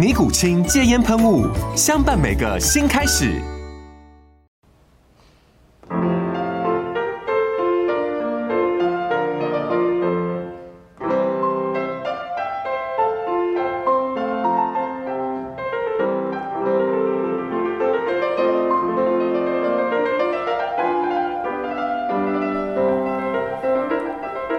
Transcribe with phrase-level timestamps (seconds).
[0.00, 1.46] 尼古清戒烟喷雾，
[1.76, 3.38] 相伴每个新开始。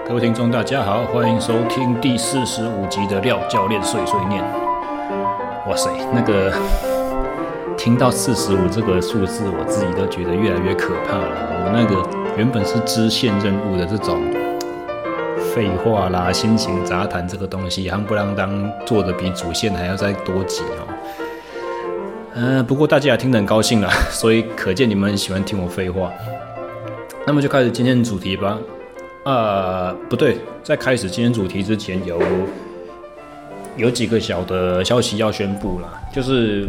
[0.08, 4.71] 各位听众，大家好，欢迎收听第四十五集的廖教练碎碎念。
[5.72, 6.52] 哇塞，那个
[7.78, 11.64] 听到四十五这个数字，我自己都觉得越来越可怕了。
[11.64, 12.06] 我那个
[12.38, 14.22] 原本是支线任务的这种
[15.56, 20.84] 废话啦、心情杂谈这个东西，夯不啷当做的比主线还要再多几哦。
[22.34, 26.12] 嗯、呃，不过大家也听得很高兴了， 所以可见你们很喜欢听我废话。
[27.26, 28.58] 那么就开始今天的主题吧。
[29.24, 32.20] 啊、呃，不对，在开始今天主题之前有。
[33.82, 36.68] 有几个小的消息要宣布啦，就是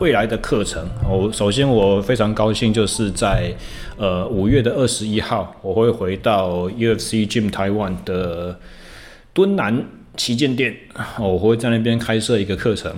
[0.00, 0.86] 未来的课程。
[1.10, 3.50] 我首先我非常高兴，就是在
[3.96, 8.54] 呃五月的二十一号，我会回到 UFC Gym 台湾的
[9.32, 9.82] 敦南
[10.14, 10.76] 旗舰店，
[11.18, 12.92] 我会在那边开设一个课程。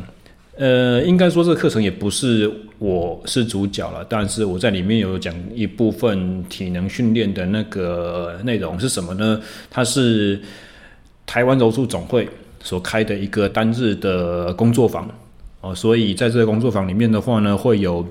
[0.57, 9.41] 呃，应该说这个课程也不是我是主角了，但是我在里面有讲一部分体能训练的那个内容是什么呢？
[9.71, 10.41] 它是
[11.25, 12.29] 台湾柔术总会。
[12.63, 15.09] 所开的一个单日的工作坊。
[15.61, 18.07] 哦，所以在这个工作坊里面的话呢，会有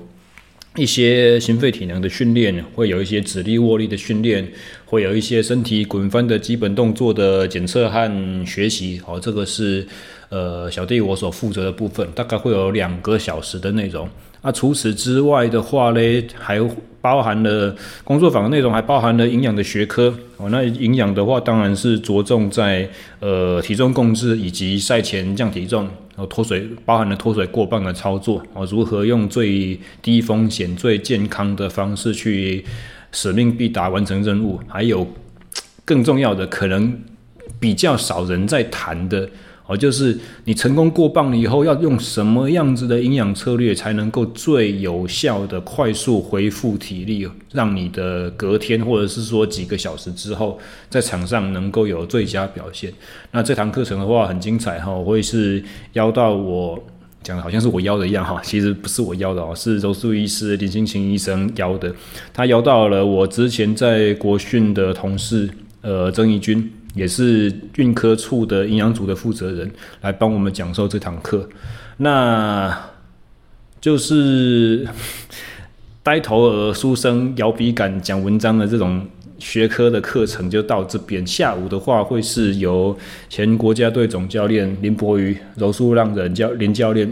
[0.78, 4.46] 一些心肺体能的训练，会有一些指力握力的训练，
[4.86, 9.18] 会有一些身体滚翻的基本动作的检测和学习哦。
[9.20, 9.84] 这个是
[10.28, 14.08] 呃小弟我所负责的部分，大概会有两个小时的内容。
[14.40, 16.00] 那除此之外的话呢，
[16.38, 16.60] 还
[17.00, 17.74] 包含了
[18.04, 20.48] 工作坊的内容，还包含了营养的学科哦。
[20.50, 28.66] 那营养的话，当然是着重在呃体重控制以及赛前降体重，然后脱水，包含了脱水过磅的操作哦。
[28.66, 32.64] 如何用最低风险、最健康的方式去
[33.12, 34.58] 使命必达完成任务？
[34.66, 35.06] 还有
[35.84, 37.00] 更重要的，可能
[37.60, 39.30] 比较少人在谈的。
[39.68, 50.58] 哦，就是你成功过磅了以后，要用什么样子的营养策略才能够最有效的快速恢复体力，让你的隔天或者是说几个小时之后
[50.88, 52.90] 在场上能够有最佳表现。
[53.30, 55.62] 那这堂课程的话很精彩哈，我会是
[55.92, 56.82] 邀到我
[57.22, 61.94] 讲的好像是我邀的一样哈，其实不是我邀的哦，是柔术医师林心晴医生邀的，
[62.32, 65.50] 他邀到了我之前在国训的同事
[65.82, 66.72] 呃曾怡君。
[66.98, 69.70] 也是运科处的营养组的负责人
[70.00, 71.48] 来帮我们讲授这堂课，
[71.98, 72.90] 那
[73.80, 74.86] 就是
[76.02, 79.06] 呆头鹅、书生摇笔杆讲文章的这种
[79.38, 81.24] 学科的课程就到这边。
[81.26, 82.98] 下午的话会是由
[83.28, 87.08] 前国家队总教练林博宇、柔术浪人教林教练。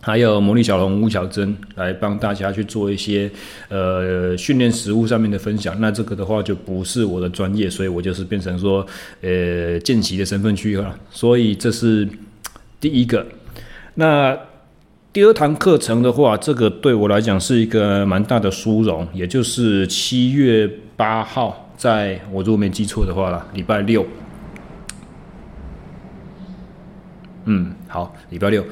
[0.00, 3.30] 还有魔力小龙吴晓珍来帮大家去做一些
[3.68, 5.78] 呃训练食物上面的分享。
[5.80, 8.86] 那这个的话就不是我的专业，所以我就是变成说
[9.22, 10.96] 呃见习的身份去了。
[11.10, 12.08] 所以这是
[12.80, 13.26] 第一个。
[13.94, 14.38] 那
[15.12, 24.06] 第二堂课程的话，这个对我来讲是一个蛮大的殊荣，也就是七月八号，在我如果没记错的话啦，礼拜六。
[27.46, 28.64] 嗯，好，礼拜六。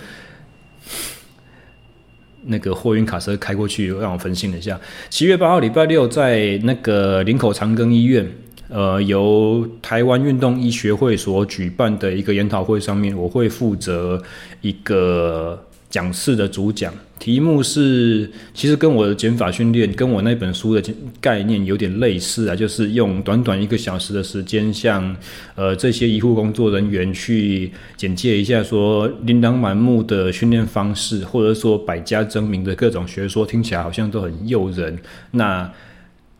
[2.46, 4.78] 那个货运卡车开过去，让我分心了一下。
[5.10, 8.26] 七月八号礼拜六，在那个林口长庚医院，
[8.69, 14.22] 呃，由台湾运动医学会所举办的一个研讨会上面，我会负责
[14.60, 25.16] 一个讲师的主讲，题目是，其实跟我的减法训练，跟我那本书的概念有点类似啊，就是用短短一个小时的时间，向
[25.54, 34.98] 呃这些医护工作人员去简介一下，说琳琅满目的训练方式，或者说百家争鸣的各种学说，听起来好像都很诱人。
[35.30, 35.70] 那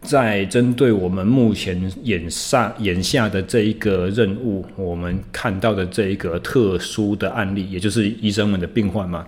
[0.03, 9.27] 在针对我们目前眼上眼下的这一个任务，我们看到的这一个特殊的案例，也就是医生们的病患嘛。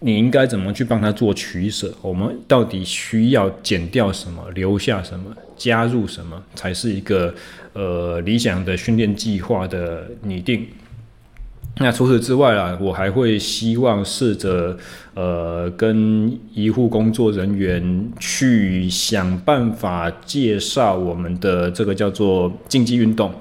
[0.00, 1.92] 你应该怎么去帮他做取舍？
[2.02, 7.34] 我们到底需要减掉什么，留下什么，加入什么，才是一个
[7.72, 10.66] 呃理想的训练计划的拟定？
[11.78, 14.76] 那除此之外啊，我还会希望试着
[15.14, 23.34] 呃跟医护工作人员去想办法介绍我们的这个叫做竞技运动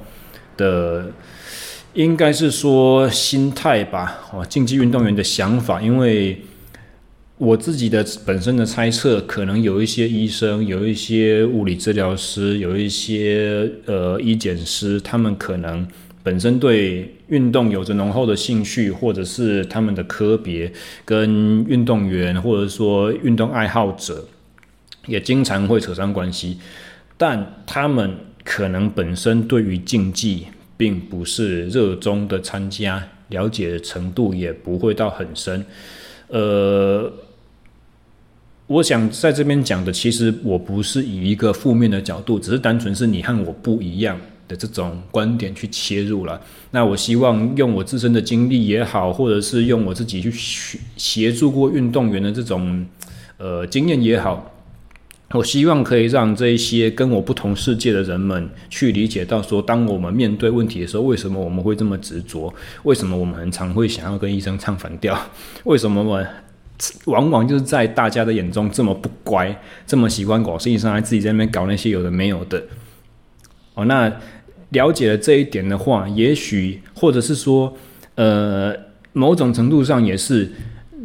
[0.58, 1.06] 的，
[1.94, 6.42] 应该是说心态吧，哦，竞技运动员的想法，因为。
[7.40, 15.86] 我自己的本身的猜测，可能有一些医生，有一些物理治疗师，有一些呃医检师，他们可能
[16.22, 20.72] 本身对运动有着浓厚的兴趣，或者是他们的科别
[21.04, 24.26] 跟运动员，或者说运动爱好者，
[25.08, 26.60] 也经常会扯上关系，
[27.18, 30.46] 但他们可能本身对于竞技
[30.84, 35.66] 并不是热衷的参加，了解的程度也不会到很深，
[36.28, 37.10] 呃。
[38.68, 46.42] 我想在这边讲的，其实我不是以一个负面的角度，只是单纯是你和我不一样的这种观点去切入了。
[46.72, 50.32] 那我希望用我自身的经历也好，或者是用我自己去
[50.98, 52.86] 协助过运动员的这种
[53.38, 54.53] 呃经验也好，
[55.34, 62.54] 我希望可以让这一些跟我不同世界的人们去理解到，说当我们面对问题的时候，为什么我们会这么执着？
[62.84, 65.18] 为什么我们很常会想要跟医生唱反调？
[65.66, 66.26] 为什么我？
[67.06, 72.62] 往往就是在大家的眼中这么不乖，这么喜欢搞，实际上还自己在那边搞那些有的没有的。
[73.76, 74.12] 哦，那
[74.70, 77.74] 了解了这一点的话，也许或者是说，
[78.16, 78.76] 呃，
[79.14, 80.52] 某种程度上也是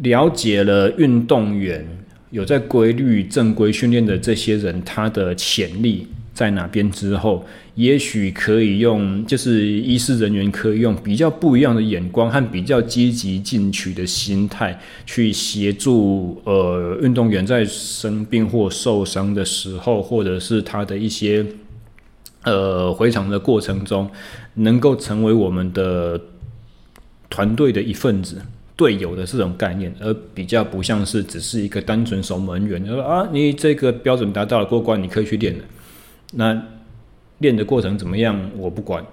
[0.02, 1.86] 了解了运动员
[2.30, 6.06] 有在规律正规训练的这些人，他的潜力。
[6.34, 7.44] 在哪边之后，
[7.74, 21.44] 也许可以用，就是医师人员可以用比较不一样的眼光和比较积极进取的心态去协助呃运动员在生病或受伤的时候，或者是他的一些
[22.44, 24.08] 呃回场的过程中，
[24.54, 26.20] 能够成为我们的
[27.28, 28.40] 团队的一份子、
[28.78, 35.64] 队友的这种概念，而比较不像是只是一个单纯守门员，说啊，你这个标准达到了过关，你可以去练了。
[36.34, 36.62] 那
[37.38, 38.40] 练的过程怎么样？
[38.56, 39.04] 我不管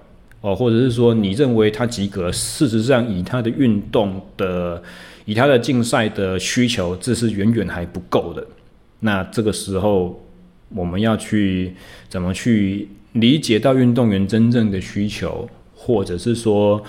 [0.42, 4.84] 哦，或者是说你认为他及格，事实上以他的运动的，
[5.26, 8.46] 以他的竞赛的需求，这是远远还不够的。
[9.00, 10.24] 那这个时候，
[10.70, 11.74] 我们要去
[12.08, 16.84] 怎么去理解到运动员真正的需求，或者是说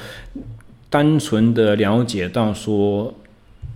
[0.97, 3.13] 单纯的了解到说，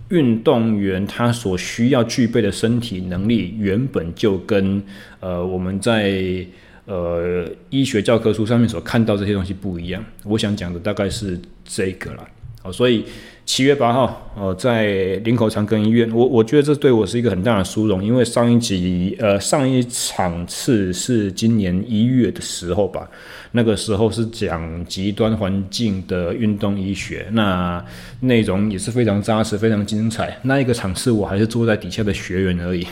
[0.09, 4.81] 运动员他所需要具备的身体能力，原本就跟
[5.19, 6.43] 呃我们在
[6.85, 10.03] 呃医学教科书上面所看到这些东西不一样。
[10.23, 12.27] 我想讲的大概是这个了。
[12.63, 13.03] 好，所以
[13.43, 23.09] 七月八号，呃，在林口长庚医院，我我觉得这对我是一个很大的殊荣，因为上一集呃上一场次是今年一月的时候吧。
[23.53, 27.83] 那个时候是讲极端环境的运动医学，那
[28.21, 30.39] 内容也是非常扎实、非常精彩。
[30.43, 32.87] 那一个场次我还是坐在底下的学员而已。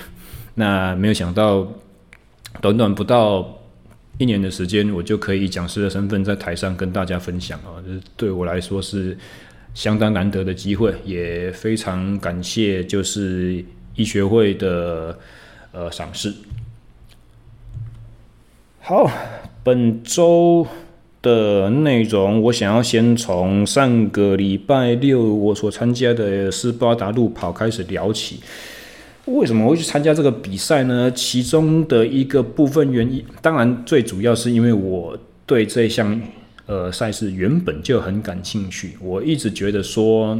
[0.55, 1.65] 那没有想到，
[2.59, 3.47] 短短不到
[4.17, 9.17] 一年的时间，我就可以讲师的身份在台上跟大家分享啊，这对我来说是
[9.73, 13.63] 相当难得的机会，也非常感谢就是
[13.95, 15.17] 医学会的
[15.71, 16.33] 呃赏识。
[18.79, 19.09] 好。
[19.61, 20.65] 本周
[21.21, 28.39] 的内容，我想要先从上个礼拜六我所参加的斯巴达路跑开始聊起。
[29.25, 31.11] 为什么会去参加这个比赛呢？
[31.11, 36.19] 其中的一个部分原因，当然最主要是因为我对这项
[36.69, 38.95] 呃赛事原本就很感兴趣。
[39.01, 40.39] 我一直觉得说，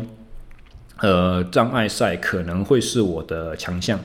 [1.02, 4.00] 呃，障碍赛可能会是我的强项，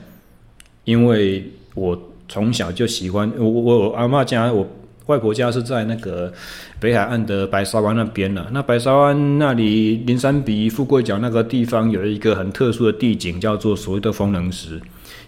[0.83, 4.67] 因为我从小就喜欢我我我阿嬷家我。
[5.07, 6.33] 外婆家是在那个
[6.79, 8.49] 北海岸的白沙湾那边了。
[8.51, 14.81] 那白沙湾那里，林山鼻、富贵角那个地方有一个很特殊的地景，叫做所谓的风棱石，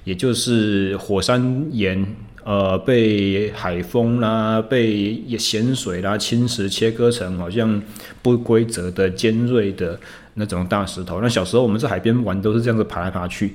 [0.04, 2.04] 也就是火山岩，
[2.48, 7.82] 呃，被海风啦、被咸水啦侵蚀，切割成好像
[8.22, 10.00] 不规则的尖锐的
[10.36, 11.20] 那种大石头。
[11.20, 13.54] 那小时候我们在海边玩都是这样子爬来爬去，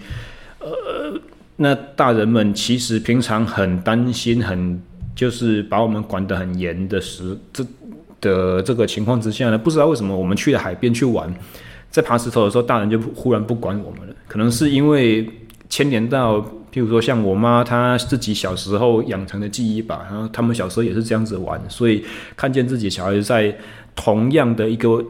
[0.58, 1.18] 呃，
[1.56, 4.78] 那大人们其实平常很担心，很
[5.16, 7.64] 就是把我们管得很严的时这
[8.20, 11.34] 的这个情况之下呢，不知道为什么我们去了海边去玩，
[11.90, 15.26] 在爬石头的时候，大人就忽然不管我们了，可能是因为
[15.70, 16.44] 牵连到。
[16.72, 22.02] 譬如说，像我妈她自己小时候养成的记忆吧，然后他们小时候也是这样子玩，所以
[22.34, 23.54] 看见自己小孩在
[23.94, 25.04] 同样的一个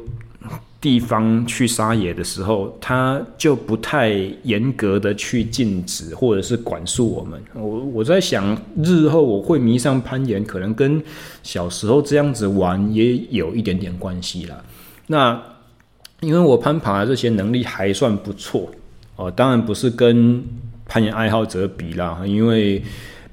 [0.81, 4.11] 地方去撒野的时候，他就不太
[4.42, 7.40] 严格的去禁止或者是管束我们。
[7.54, 11.00] 我我在想，日后我会迷上攀岩，可能跟
[11.45, 14.61] 小时候这样子玩也有一点点关系啦。
[15.07, 15.40] 那
[16.19, 18.69] 因为我攀爬这些能力还算不错
[19.14, 20.42] 哦，当然不是跟。
[20.93, 22.83] 攀岩爱好者比啦，因为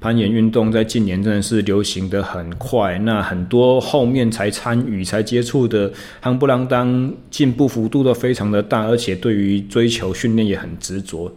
[0.00, 11.30] 攀岩运动在近年真的是流行的很快，那很多后面才参与、才接触的，夯不啷当进步幅度都非常的大，而且对于追求训练也很执着，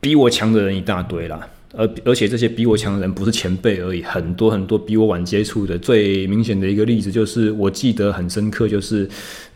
[0.00, 1.46] 比我强的人一大堆啦。
[1.74, 5.76] 而而且这些比我强的人不是前辈而已，很多很多比我晚接触的。
[5.76, 9.06] 最明显的一个例子就是，我记得很深刻，就是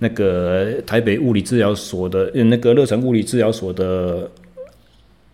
[0.01, 4.31] 那个台北物理治疗所的那个乐成物理治疗所的。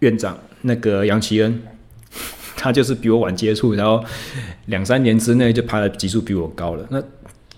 [0.00, 1.62] 院长那个杨奇恩，
[2.56, 4.04] 他就是比我晚接触，然后
[4.66, 6.86] 两三年之内就爬的级数比我高了。
[6.90, 7.00] 那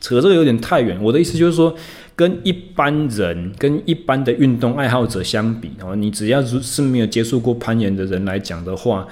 [0.00, 1.74] 扯这个有点太远，我的意思就是说，
[2.16, 9.06] 跟一般人、跟一般的运动爱好者相比，哦，你只要是没有接触过攀岩的人来讲的话，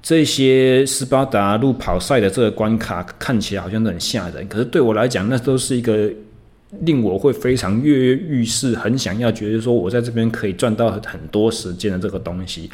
[0.00, 6.08] 这些斯巴达路跑赛的这个关卡看起来好像都很吓人，可是对我来讲，那都是一个。
[6.80, 12.70] 令我会非常跃跃欲试，很想要觉得说我在这边可以赚到很多时间的这个东西，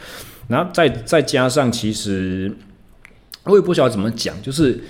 [0.48, 2.52] 然后再再加上，其实
[3.44, 4.80] 我也不晓得怎么讲，就是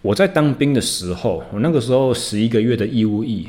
[0.00, 3.48] 我在当兵的时候，我那个时候十一个月的义务役，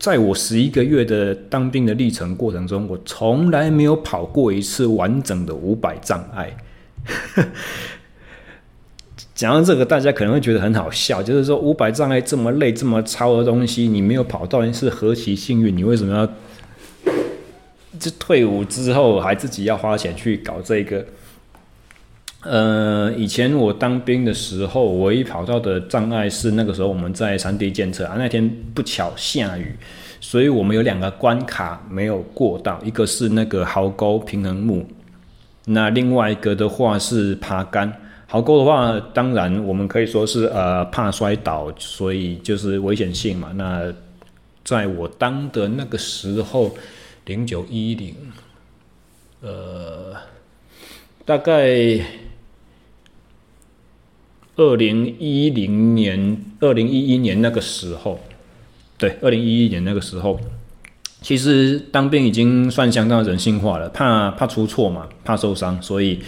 [0.00, 6.56] 在我十一个月的当兵的历程过程中，我从来没有跑过一次完整的五百障碍。
[9.34, 15.74] 讲到这个，大家可能会觉得很好笑，就是说五百障碍这么累、这么糙的东西，你没有跑到，你是何其幸运！
[15.74, 16.28] 你为什么要
[17.98, 21.04] 这退伍之后还自己要花钱去搞这个？
[22.42, 29.74] 呃，以前我当兵的时候，唯一跑到的障碍是那个时候我们在山地检测啊，那天不巧下雨，
[30.20, 34.84] 所以我们有两个关卡没有过到，一个是那个壕沟平衡木，
[35.64, 37.90] 那另外一个的话是爬杆。
[38.32, 43.52] 壕沟的话，当然我们可以说是呃怕摔倒，所以就是危险性嘛。
[43.54, 43.92] 那
[44.64, 46.74] 在我当的那个时候，
[47.26, 48.14] 零九一零，
[49.42, 50.16] 呃，
[51.26, 52.00] 大概
[54.56, 58.18] 二零一零年、二零一一年那个时候，
[58.96, 60.40] 对，二零一一年那个时候，
[61.20, 66.18] 其实当兵已经算相当人性化了，怕怕出错嘛，怕受伤，所以。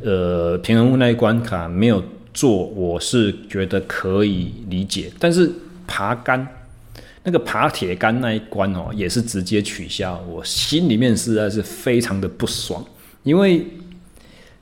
[0.00, 2.02] 呃，平衡木那一关卡没有
[2.32, 5.10] 做，我是觉得可以理解。
[5.18, 5.50] 但是
[5.86, 6.46] 爬杆
[7.24, 12.84] 那个爬铁杆那一关哦，也是直接取消，我心里面实在是非常的不爽。
[13.24, 13.66] 因为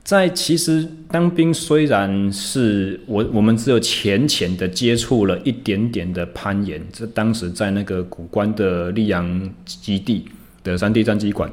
[0.03, 10.25] 在其实当兵虽然是我 我们只有浅浅的接触了一点点的攀岩，这当时在那个古关的溧阳基地
[10.63, 11.51] 的山地战机馆。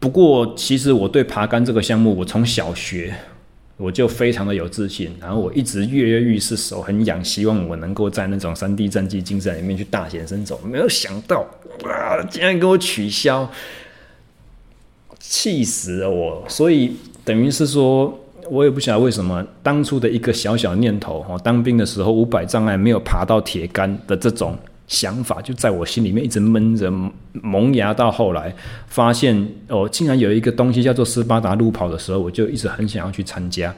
[0.00, 3.14] 不过，其实我对爬杆这个项目，我从小学
[3.76, 10.58] 我就非常的有自信，然后我一直跃跃欲试，手很痒，希望我能够在那种山地战绩竞赛里面去大显身手。
[10.64, 11.46] 没有想到，
[11.84, 13.50] 哇，竟然给我取消，
[15.18, 16.44] 气死了我！
[16.48, 18.18] 所以等于是说，
[18.50, 24.56] 我也不晓得为什么当初的一个小小念头，哈，当兵的时候五百障碍没有爬到铁杆的这种。
[24.90, 26.92] 想法就在我心里面一直闷着，
[27.32, 28.52] 萌芽到后来
[28.88, 33.72] 发现哦，竟然有一个东西叫做斯巴达路跑的时候，我就一直很想要去参加。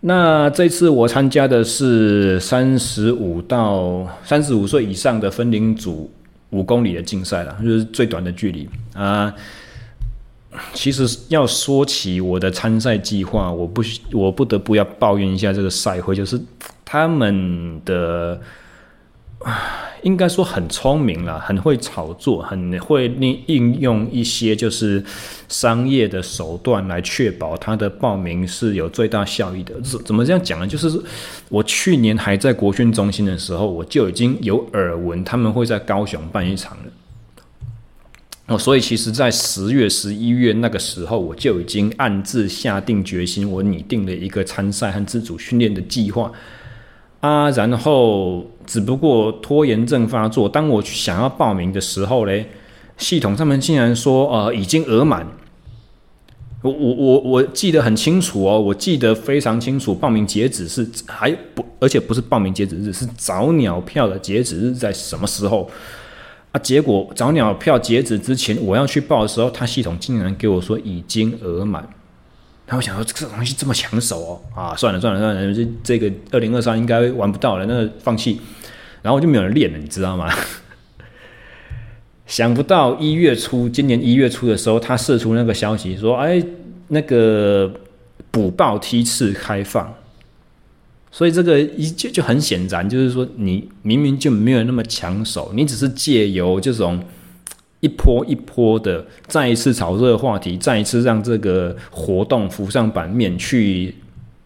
[0.00, 6.10] 那这次我参加的是三十五到三十五岁以上的分龄组
[6.48, 9.34] 五公里的竞赛了，就是最短的距离啊。
[10.72, 13.82] 其实要说起我的参赛计划，我不
[14.12, 16.40] 我不得不要抱怨一下这个赛会，就是
[16.86, 18.40] 他们的。
[20.02, 25.04] 应该说很聪明啦，很会炒作，很会利应用一些就是
[25.48, 29.80] 商业的手段来确保他的报名是有最大效益的。
[29.80, 30.66] 怎怎么这样讲呢？
[30.66, 30.90] 就是
[31.48, 36.92] 我去年还在国训中心的时候，我就已经有耳闻他们会在高雄办一场了。
[38.46, 46.32] 哦，所以其实，在十月、十一月那个时候，我就已经暗自下定决心，我拟定了一个参赛和自主训练的计划。
[47.22, 52.48] 啊，然后只不过拖延症发作，当我想要报名的时候嘞，
[52.98, 55.24] 系统上面竟然说呃已经额满。
[56.62, 65.70] 我我我我记得很清楚哦，我记得非常清楚，报名截止是还不，而且不是报名截止日，是早鸟票的截止日在什么时候
[66.50, 66.58] 啊？
[66.58, 71.88] 结果早鸟票截止之前，我要去报的时候，他系统竟然给我说已经额满。
[72.72, 78.40] 然后想说，这个东西这么抢手哦，啊，算了算了算了，这这个二零二三应该玩不到了，那放弃。
[79.02, 80.32] 然后我就没有人练了，你知道吗？
[82.26, 86.42] 想不到一月初，今年一月初的时候，他释出那个消息说：“哎，
[86.88, 87.70] 那个
[88.30, 89.92] 补报梯次开放。”
[91.12, 97.04] 所以这个一就就很显然，就是说你明明就没有那么抢手，你只是借由这种
[97.82, 103.96] 一波一波的再一次炒热话题，再一次让这个活动浮上版面，去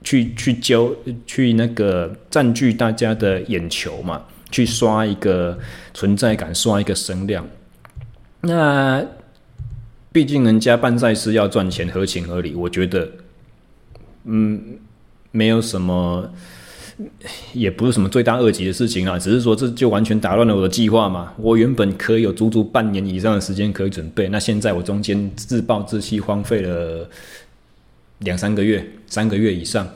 [0.02, 5.58] 去去揪去那个占据大家的眼球嘛，去刷一个
[5.92, 7.46] 存在感，刷一个声量。
[8.40, 9.04] 那
[10.10, 12.54] 毕竟人家办赛事要赚钱，合情合理。
[12.54, 13.06] 我觉得，
[14.24, 14.78] 嗯，
[15.30, 16.32] 没有什么，
[17.52, 19.18] 也不是什么罪大恶极的事情啊。
[19.18, 21.32] 只是说，这就完全打乱了我的计划嘛。
[21.36, 27.08] 我原本可以有足足半年以上的时间可以准备，那现在我中间自暴自弃，荒废了
[28.18, 29.86] 两三个月，三个月以上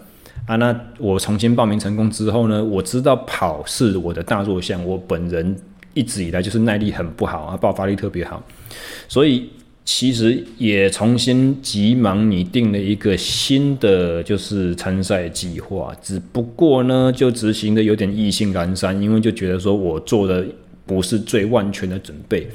[0.47, 0.57] 啊。
[0.57, 5.57] 那我重新报名成功之后呢，我知道跑是我的大弱项，我本人。
[5.92, 8.40] 一直以来就是耐力很不好啊，爆发力特别好，
[9.09, 9.50] 所以
[9.92, 20.47] 其实也重新急忙拟定了一个新的就是参赛计划，只不过呢就执行的有点意兴阑珊，因为就觉得说我做的
[20.87, 22.47] 不是最万全的准备，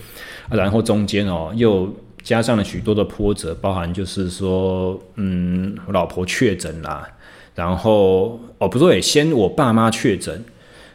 [0.49, 7.05] 然后中间哦又加上了许多的波折，包含就是说嗯我老婆确诊啦，
[7.53, 10.41] 然后哦不对，先我爸妈确诊。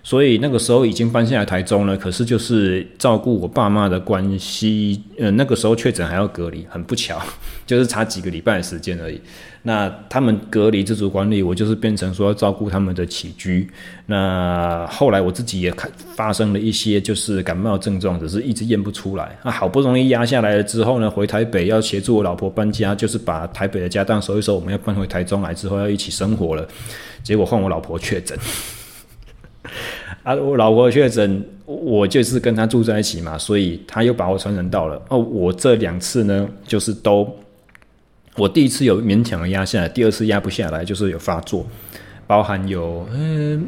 [0.03, 7.21] 所以那个时候已经搬下来台中了，可是就是照顾我爸妈的关系，呃，那个时候确诊还要隔离，很不巧，
[7.67, 9.21] 就是差几个礼拜的时间而已。
[9.63, 13.71] 那他们隔离自主管理，我就是变成说要照顾他们的起居。
[14.07, 19.39] 那后来我自己也开发生了一些就是感冒症状，只是一直验不出来。
[19.45, 26.67] 那好不容易压下来了之后呢，回台北要协助我老婆搬家，就是把台北的家当收一收，我们要搬回台中来之后要一起生活了。
[27.23, 28.39] 结果换我老婆确诊。
[30.23, 35.01] 啊，我老婆确诊，我就是跟她住在一起嘛，所以她又把我传染到了。
[35.09, 37.27] 哦，我这两次呢，就是都，
[38.37, 41.67] 我第一次有勉强压下来，第二次压不下来，就是有发作，
[42.27, 43.65] 包含有嗯，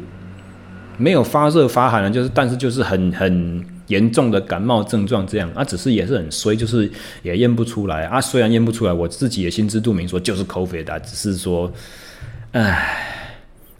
[0.99, 5.51] 没有发热发寒的，就是但是就是很很严重的感冒症状这样。
[5.55, 6.91] 啊，只是也是很衰，就是
[7.23, 8.05] 也验不出来。
[8.05, 11.73] 啊，虽然验不出来，我自己也心知肚明，说就是 COVID 的，只是说，
[12.53, 13.09] 唉。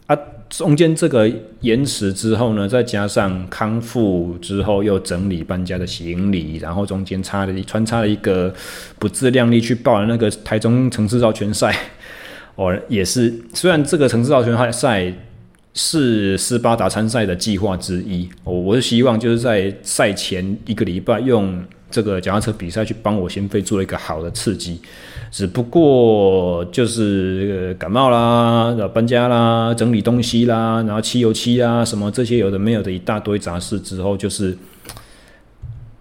[0.07, 0.17] 啊
[0.55, 1.29] 中间这个
[1.61, 8.53] 延迟之后呢，再加上康复之后又整理搬家的行李，然后中间插了穿插了一个
[8.99, 11.75] 不自量力去报了那个台中城市绕圈赛，
[12.55, 15.11] 哦，也是虽然这个城市绕圈赛
[15.73, 21.63] 是斯巴达参赛的计划之一，我我是希望就是在赛前一个礼拜用
[21.93, 24.81] 这个脚踏车比赛去帮我心肺做了一个好的刺激。
[25.29, 34.57] 只不过就是感冒啦，搬家啦，整理东西啦，然后漆油漆啊，什么这些有的没有的一大堆杂事之后，就是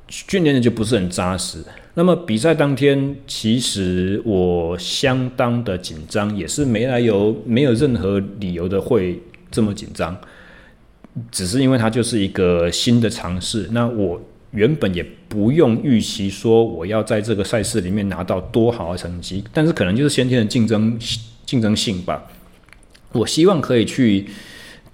[0.09, 1.59] 训练的就不是很扎实。
[1.93, 10.17] 那么比赛当天，其实我相当的紧张，也是没来由，没有任何理由的会这么紧张，
[11.31, 13.69] 只是因为它就是一个新的尝试。
[13.73, 14.19] 那我。
[14.53, 20.99] 原本也不用预期说我要在这个赛事里面拿到多好的成绩，但是可能就是先天的竞争
[21.45, 22.23] 竞争性吧。
[23.13, 24.27] 我希望可以去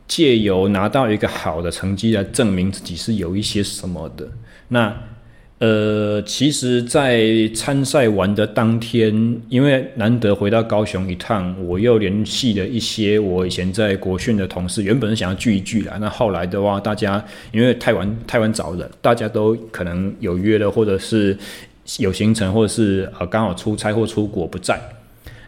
[0.07, 4.29] 借由拿到一个好的成绩来证明自己是有一些什么的。
[4.69, 4.97] 那。
[5.59, 9.13] 呃，其实，在参赛完的当天，
[9.49, 15.97] 因为难得回到高雄一趟，我又联系了一些我以前在国训的同事，原本是想要聚一聚啦。
[16.01, 21.37] 那后来的话，大家因为太晚太晚找人，大家都可能有约了，或者是
[21.99, 24.81] 有行程，或者是呃刚好出差或出国不在。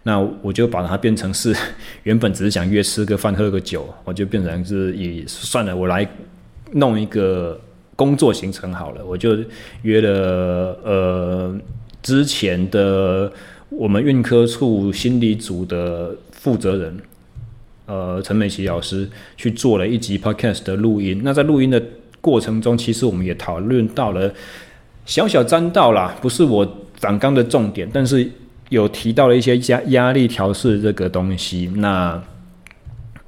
[0.02, 1.54] 那我就把它变成是
[2.02, 6.04] 原本只是想约吃个饭喝个酒，我就变成是以算了，我来
[6.72, 7.60] 弄一个。
[8.00, 9.36] 工作行程好了，我就
[9.82, 10.10] 约了
[10.82, 11.54] 呃
[12.02, 13.30] 之前的
[13.68, 16.98] 我们运科处心理组的负责人，
[17.84, 21.20] 呃陈美琪老师去做了一集 podcast 的录音。
[21.22, 21.82] 那在录音的
[22.22, 24.32] 过程中，其实我们也讨论到了
[25.04, 28.26] 小小沾到啦，不是我访纲的重点，但是
[28.70, 31.70] 有提到了一些压压力调试这个东西。
[31.76, 32.22] 那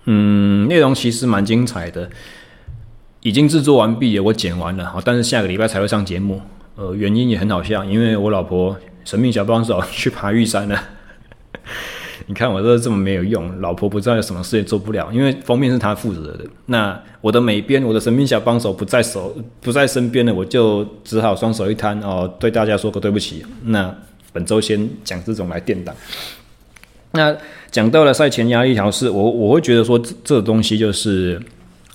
[0.06, 2.08] 嗯，内容其实蛮精彩的，
[3.22, 6.40] 已经制作完毕了，我剪完了，好，但是下个礼拜才会上节目。
[6.74, 10.78] 呃，原因也很好笑，因为我老婆神秘小帮手去爬玉山了。
[12.26, 16.44] 你看我这这么没有用，老婆不知道有什么事也做不了，因为封面是她负责的。
[16.66, 23.44] 那我的美编，我的神秘小帮手不在手，不在身边了，我就只好双手一摊哦，对大家说个对不起。
[23.64, 23.94] 那
[24.32, 25.94] 本周先讲这种来垫档。
[27.12, 27.36] 那
[27.70, 31.40] 讲到了赛前压力调试，我我会觉得说这这东西就是，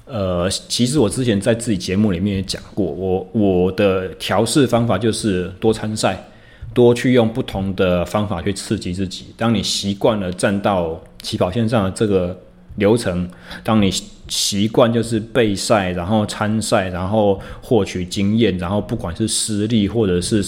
[0.08, 6.28] 呃，其实我之前在自己节目里面也讲过，我我的调试方法就是多参赛。
[6.74, 9.28] 多去用不同的方法去刺激自己。
[9.36, 12.38] 当你习惯了站到起跑线上的这个
[12.76, 13.28] 流程，
[13.64, 13.92] 当你
[14.28, 20.44] 习惯就是备赛，然后参赛，然后获取经验，然后不管是失利或者是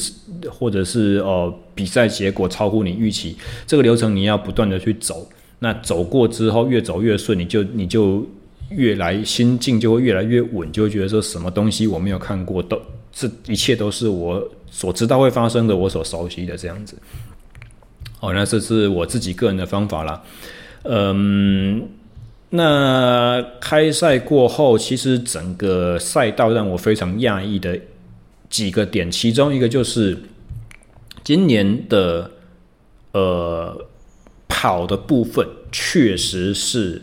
[0.51, 5.27] 或者是呃比赛结果超乎你预期，这个流程你要不断的去走。
[5.59, 8.23] 那走过之后越走越顺，你就你就
[8.69, 14.47] 越来心境就会越来越稳，就会觉得说什么东西我没有看过，都这一切都是我。
[14.71, 16.95] 所知道会发生的，我所熟悉的这样子，
[18.19, 20.21] 哦，那这是我自己个人的方法啦。
[20.83, 21.87] 嗯，
[22.51, 27.77] 那开赛过后，其实整个赛道让我非常讶异的
[28.47, 30.15] 几个点，其中一个就是
[31.23, 32.29] 今年的
[33.13, 33.87] 呃
[34.47, 37.01] 跑的部分，确实是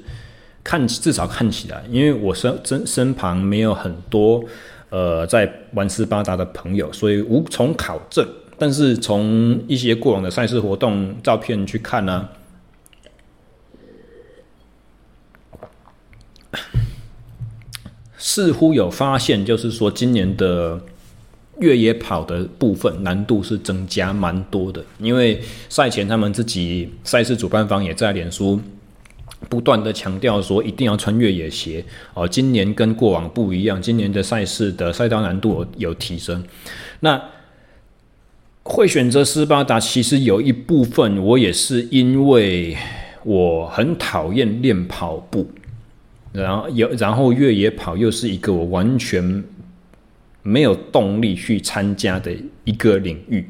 [0.67, 4.45] 看至少看起来，因为我身身身旁没有很多。
[4.89, 8.27] 呃，在玩斯巴达的朋友，所以无从考证。
[8.57, 12.29] 但是从一些过往的赛事活动照片去看呢，
[18.17, 20.81] 似乎有发现，就是说今年的
[21.59, 24.85] 越野跑的部分难度是增加蛮多的。
[24.99, 28.61] 因为赛前他们自己赛事主办方也在脸书。
[29.49, 36.43] 不断的强调说一定要穿越野鞋哦，今年跟过往不一样，今年的赛事的赛道难度有提升。
[37.01, 37.23] 那
[38.63, 42.77] 会选择斯巴达，其实有一部分我也是因为
[43.25, 45.47] 我很讨厌练跑步，
[46.33, 49.45] 然后有然后越野跑又是一个我完全
[50.43, 53.47] 没有动力去参加的一个领域，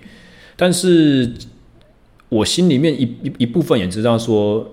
[0.56, 1.32] 但是
[2.28, 4.72] 我心里面一一一部分也知道说。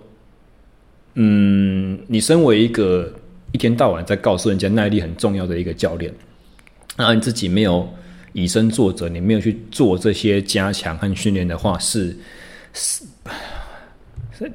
[1.15, 3.13] 嗯，你身为一个
[3.51, 6.11] 一天到晚在告诉人家耐力很重要的一个教练，
[6.97, 7.87] 那你自己没有
[8.31, 12.17] 以身作则，你没有去做这些加强和训练的话，是
[12.73, 13.03] 是
[14.37, 14.51] 是，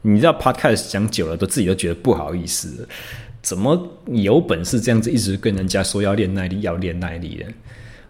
[0.00, 2.88] 你知道 Podcast 讲久了，都自己都觉得不好意思，
[3.42, 7.44] 怎么有本事这样子一直跟人家说要练耐力，要练耐力的？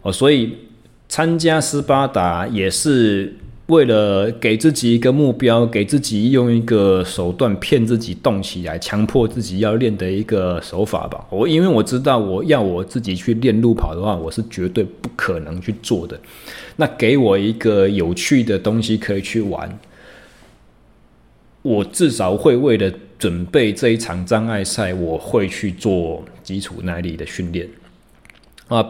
[0.02, 0.56] 哦，所以
[1.08, 3.34] 参加斯巴达也是。
[3.66, 11.24] 为了给自己一个目标，给自己用一个手段骗自己动起来，强迫自己要练的一个手法吧。
[11.30, 16.20] 我因为我知道，我要我自己去练路跑的话，我是绝对不可能去做的。
[16.76, 19.78] 那给我一个有趣的东西可以去玩，
[21.62, 27.68] 我至少会为了准备这一场障碍赛，我会去做基础耐力的训练
[28.66, 28.84] 啊。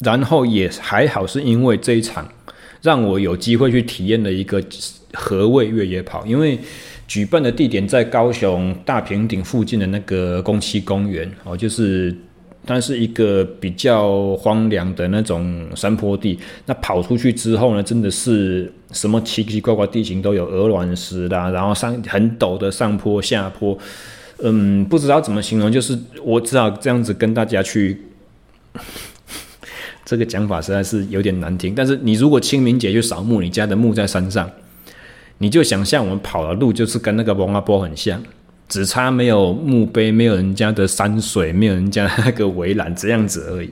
[0.00, 2.28] 然后也还好，是因为这一场。
[2.84, 4.62] 让我有机会去体验了一个
[5.14, 6.58] 何谓越野跑，因为
[7.08, 12.14] 举办的地点在高雄大平顶附近的那个公七公园哦，就是
[12.66, 16.38] 它是一个比较荒凉的那种山坡地。
[16.66, 23.78] 那跑出去之后呢，真的是什么奇奇怪怪地形都有，鹅卵石啦，然后上很陡的上坡下坡，
[24.42, 28.02] 嗯，不知道怎么形容，就是我只好这样子跟大家去。
[30.04, 34.50] 这个讲法实在是有点难听，但是你如果清明节去扫墓，你家的墓在山上，
[35.38, 38.22] 你就想象我们跑的路就是跟那个王阿波很像，
[38.68, 43.70] 只差没有墓碑，没有人家的山水，没有人家那个围栏这样子而已。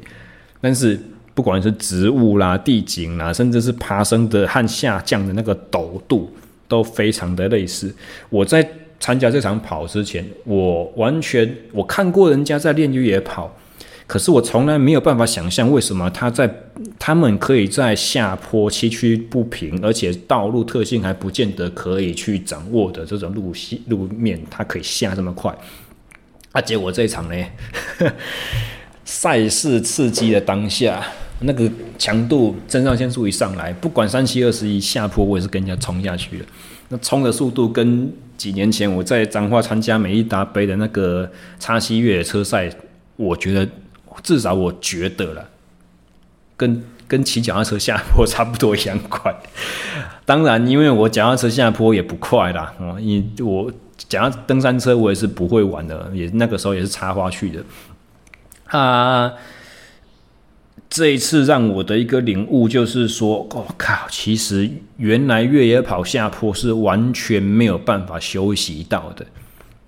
[0.62, 0.98] 但是
[1.34, 6.30] 不管是植物啦、地景啦，甚至是爬升的和下降的那个陡度，
[6.66, 7.94] 都非常的类似。
[8.30, 8.66] 我在
[8.98, 13.54] 参加这场跑之前，我完全我看过人家在练越野跑。
[14.06, 16.52] 可是我从来没有办法想象，为什么他在
[16.98, 23.54] 他们可以在下坡崎岖不平，而且道路特性还不见得可以去掌握的这种路
[23.86, 25.56] 路面，它可以下这么快。
[26.50, 27.44] 啊，结果这一场呢，
[29.04, 31.02] 赛事刺激的当下，
[31.40, 36.44] 那个强度，肾上腺素一上来，不管三七二十一下坡，我也是跟人家冲下去了。
[36.88, 42.68] 那冲的速度跟几年前我在彰化参加美利达杯的那个叉西越野车赛，
[43.16, 43.66] 我觉得。
[44.22, 45.48] 至少我觉得了，
[46.56, 49.34] 跟跟骑脚踏车下坡差不多一样快。
[50.24, 53.70] 当然，因为我脚踏车下坡也不快啦，哦，因我
[54.08, 57.64] 讲到登山车，我也是不会玩的，也那个时候也是插花去的。
[58.66, 59.32] 啊，
[60.88, 69.26] 这一次让我的一个领悟就是说，我、靠，其实原来越野跑下坡是完全没有办法休息到的，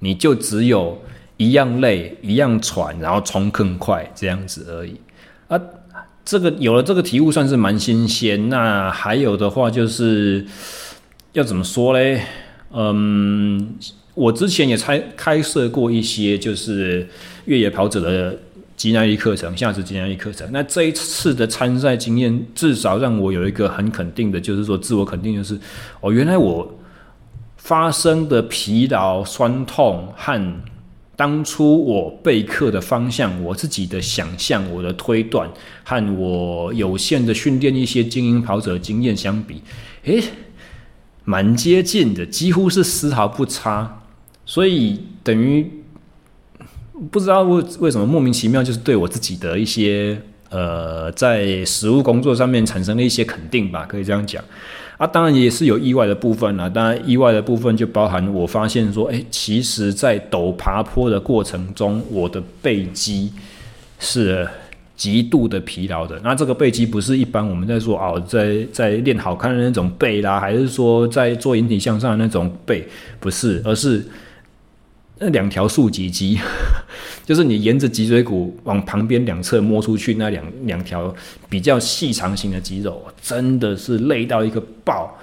[0.01, 1.01] 你就只有
[1.37, 5.01] 一样累，一样喘，然后冲更快这样子而已。
[5.49, 5.61] 啊，
[6.25, 8.49] 这个有了这个题目算是蛮新鲜。
[8.49, 10.45] 那还有的话就是
[11.33, 12.23] 要怎么说嘞？
[12.73, 13.75] 嗯。
[14.17, 17.05] 我之前也开开设过一些就是
[17.47, 18.39] 越野跑者的
[18.77, 20.49] 肌耐力课程，下肢肌耐力课程。
[20.53, 25.59] 那这一次的参赛经验，至少让我有一个很肯定的，就是说自我肯定，就是
[26.01, 26.79] 哦，原来我
[27.57, 30.63] 发生的疲劳、酸痛和
[31.17, 35.49] 当初我备课的方向、我自己的想象、我的推断
[35.85, 39.63] 和我有限的训练一些精英跑者经验相比，
[40.05, 40.23] 诶，
[41.25, 44.03] 蛮接近的，几乎是丝毫不差。
[44.45, 45.71] 所以等于
[47.11, 54.43] 不知道为为什么莫名其妙，就是对我自己的一些呃，在实务工作上面产生了一些肯定吧，可以这样讲。
[54.97, 56.69] 啊，当然也是有意外的部分啦。
[56.69, 63.33] 当然，意外的部分就包含我发现说，哎，其实，在陡爬坡的过程中，我的背肌
[63.99, 64.49] 是
[64.95, 66.21] 极度的疲劳的。
[66.23, 72.87] 那这个背肌不是一般我们在说哦，在在练好看的那种背啦，还是说在做引体向上的那种背？
[73.19, 74.05] 不是，而是。
[75.17, 76.41] 那两条竖脊肌，
[77.25, 81.15] 就是你沿着脊椎骨往旁边两侧摸出去那两两条
[81.49, 85.19] 比较细长型的肌肉，真的是累到一个爆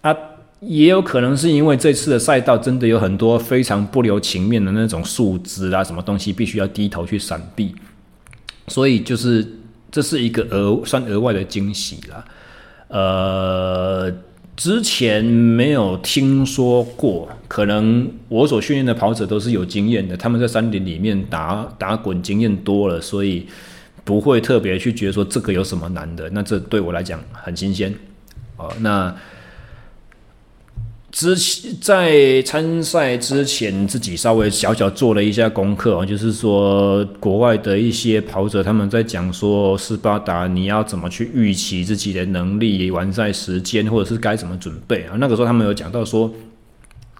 [0.00, 0.16] 啊！
[0.60, 7.74] 也有可能是因为这次的赛道真的有很多非常不留情面的那种树枝啊，什么东西必须要低头去闪避，
[8.68, 9.46] 所以就是
[9.90, 12.24] 这是一个额算额外的惊喜啦，
[12.88, 14.12] 呃。
[14.58, 23.46] 之前没有听说过，可能我所训练的跑者都是有经验的，他们在山顶里面打打滚经验多了，所以
[24.04, 26.28] 不会特别去觉得说这个有什么难的。
[26.30, 27.94] 那这对我来讲很新鲜，
[28.56, 29.14] 哦，那。
[31.10, 45.16] 之前在参赛之前，自己稍微小小做了一下功课，就是说国外的一些跑者他们在讲说斯巴达你要怎么去预期自己的能力、完赛时间，或者是该怎么准备啊？
[45.18, 46.30] 那个时候他们有讲到说，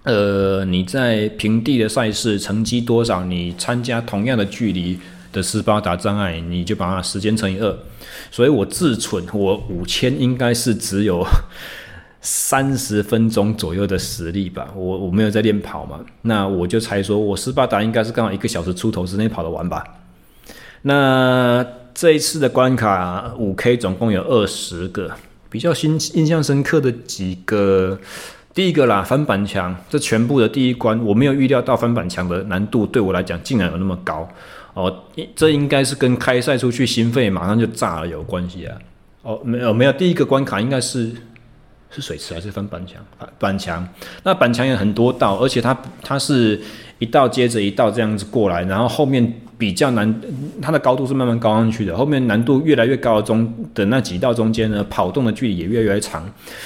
[0.03, 4.99] 呃，你在平地的赛事成绩多少，你参加同样的距离
[5.33, 7.75] 的斯巴达障碍，你就把它时间乘以二。
[8.29, 11.25] 所以我自忖我五千应该是只有。
[12.21, 19.81] 三十分钟左右的实力吧，我我没有在练跑嘛，那我就猜说，我斯巴达应该是刚好一个小时出头之内跑得完吧。
[20.81, 25.11] 那这一次的关卡五 K 总共有二十个，
[25.49, 27.97] 比较新印象深刻的几个，
[28.53, 34.27] 第一个啦，翻板墙，这全部的第一关，我没有预料到翻板墙的难度对我来讲竟然有那么高
[34.73, 35.03] 哦，
[35.37, 38.77] 这应该是跟开赛出去心肺马上就炸了有关系啊。
[39.21, 41.09] 哦，没有没有，第一个关卡应该是。
[41.91, 43.03] 是水池还是翻板墙？
[43.39, 43.87] 板墙，
[44.23, 46.59] 那板墙有很多道，而且它它是
[46.99, 50.21] 一道接着一道这样子过来，然后后面比较难，
[50.61, 56.23] 它的高度是慢慢高上去的，后面难度越来越高的中的那几道中间呢，跑动的距离也越来越长，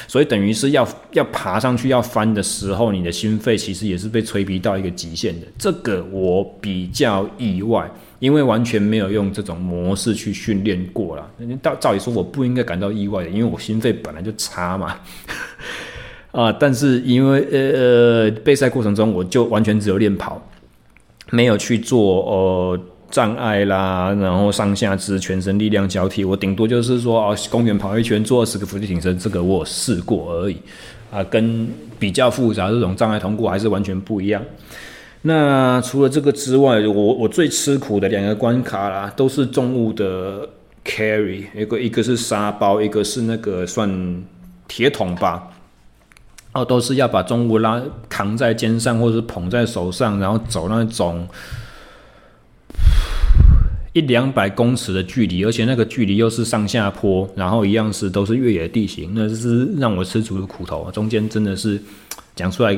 [0.07, 7.89] 所以等于是要要爬上去要翻的时候，你的心肺其实也是被催逼到一个极限的，这个我比较意外。
[8.23, 11.29] 因为完全没有用这种模式去训练过了，
[11.61, 14.95] 照照理说我不应该感到意外的，因为我心肺本来就差嘛，
[16.31, 20.41] 啊，但是因为呃呃备赛过程中我就完全只有练跑，
[21.31, 22.79] 没有去做呃
[23.11, 30.55] 障碍啦，然后上下肢全身力量交替，我顶多就是说啊公园跑一圈做二十个伏地挺身，这个我试过而已，
[31.11, 31.67] 啊，跟
[31.99, 34.41] 比较复杂这种障碍通过还是完全不一样。
[35.25, 40.49] 那除了这个之外，我我最吃苦的两个关卡啦，都是重物的
[40.83, 44.21] carry，一个一个是沙包，一个是那个算
[44.67, 45.47] 铁桶吧，
[46.51, 51.25] 哦，都是要把重物拉扛在肩上或者是捧在手上，然后走那种
[53.93, 61.81] 一两百公尺的距离，而且那个距离又是上下坡，然后一样是都是越野地形，那是让我吃足了苦头，中间真的是
[62.35, 62.77] 讲出来。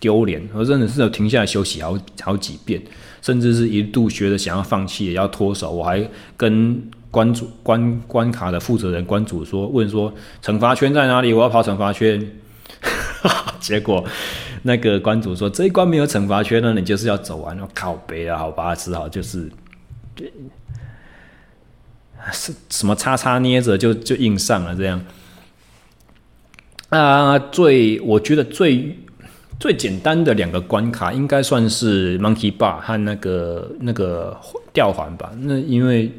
[0.00, 0.40] 丢脸！
[0.52, 2.80] 我真的是有停下来休息好好几遍，
[3.20, 5.72] 甚至是一度觉得想要放弃，也要脱手。
[5.72, 6.80] 我还跟
[7.10, 11.32] 关主关关卡的负责人关主说，问说惩罚圈在哪里？
[11.32, 12.24] 我要跑惩罚圈。
[13.58, 14.04] 结果
[14.62, 17.58] 那个关主说，这一关没有惩罚圈呢，你就是要走完。
[17.58, 19.50] 我靠北啊，好吧，只好就是
[22.30, 25.04] 是什么叉叉捏着就就硬上了这样。
[26.90, 28.96] 啊，最我觉得最。
[29.60, 34.36] 最简单的两个关卡应该算是 Monkey Bar 和那个那个
[34.72, 35.32] 吊环吧。
[35.40, 36.12] 那因为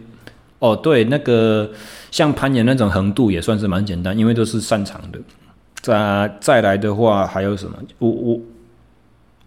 [0.60, 1.72] 哦对，那个
[2.12, 5.20] 像攀岩那种横渡也算是蛮简单，因为都是擅长的。
[5.82, 7.78] 再再来的话还有什么？
[8.00, 8.40] 我我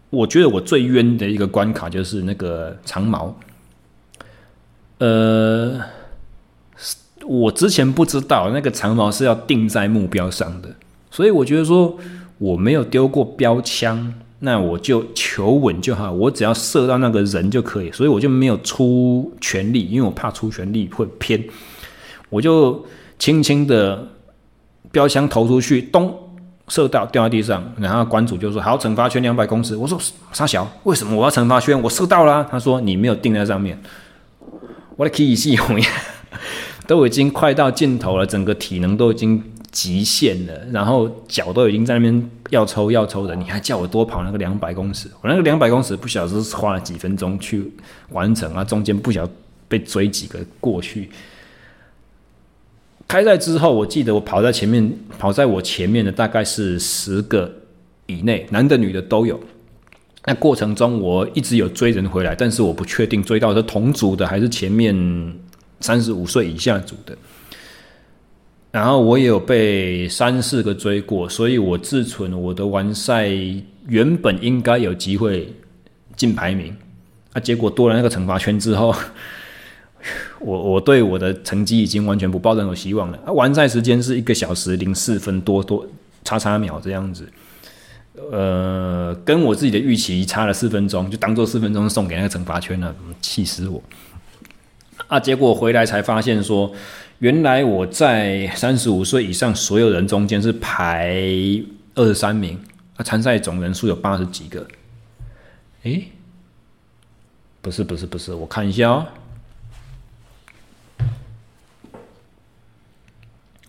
[0.09, 3.39] 我觉得我最冤的一个关卡就是那个长矛。
[5.01, 5.79] 呃，
[7.27, 10.71] 我之前不知道那个长矛是要定在目标上的，
[11.11, 11.99] 所以我觉得说。
[12.43, 21.41] 我没有丢过标枪，那我就求稳就好，我只要射到那个人就可以，所以我就没有出全力，因为我怕出全力会偏，
[22.31, 22.85] 我就
[23.17, 24.09] 轻轻的
[24.91, 26.13] 标枪投出去，咚，
[26.67, 29.97] 射到掉在地上，然后馆主就说：“好，惩罚圈两百公尺。”我说
[30.33, 31.81] ：“傻小，为什么我要惩罚圈？
[31.81, 33.81] 我射到了。”他说：“你没有定在上面。”
[34.99, 35.57] 我的体系
[36.89, 39.41] 都已经快到尽头了，整个体能都已经。
[39.73, 45.09] 极限了，然后脚都已经在那边要抽要抽的，你还叫我多跑那个两百公尺？
[45.23, 47.73] 我那个两百公尺不晓得是花了几分钟去
[48.11, 49.33] 完成啊，中间不晓得
[49.67, 51.09] 被追几个过去。
[53.09, 57.51] 开赛之后，我记得我跑在前面，跑在我前面的大概是十个
[58.07, 59.41] 以内，男的女的都有。
[60.25, 64.95] 那过程中我一直有追人回来，但是我不确定追到是同组的还是前面
[65.81, 67.17] 三十五岁以下组的。
[68.73, 73.29] 然后我也有被三四个追过，所以我自存我的完赛
[73.87, 75.53] 原本应该有机会
[76.17, 76.75] 进排名，
[77.35, 78.95] 啊，结果多了那个惩罚圈之后，
[80.41, 83.19] 我我对我的成绩已经完全不抱任何希望了。
[83.27, 85.87] 啊，完赛时间是一个小时零四分多多
[86.25, 87.29] 叉叉秒这样子，
[88.31, 93.83] 呃，跟我自己的预期差了四分钟，就当做四分钟送给那个惩罚圈了，气死我！
[95.09, 96.73] 啊，结果回来才发现说。
[97.23, 101.17] 原来我在三十五岁以上所有人中间是排
[101.95, 102.59] 二十三名，
[102.97, 104.67] 啊，参赛总人数有八十几个。
[105.85, 106.09] 诶，
[107.61, 109.07] 不是不是不是，我看一下哦。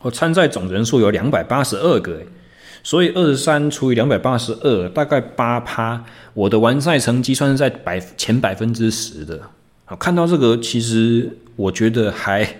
[0.02, 2.24] 我参赛总人数有两百八十二个，
[2.82, 6.04] 所以二十三除以两百八十二，大概八趴。
[6.34, 9.40] 我的完赛成绩算是在百前百分之十的。
[9.86, 12.58] 好，看到这个，其实我觉得还。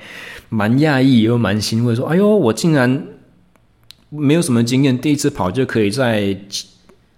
[0.54, 3.08] 蛮讶异又蛮欣慰，说：“哎呦，我竟然
[4.10, 6.38] 没有什么经验，第一次跑就可以在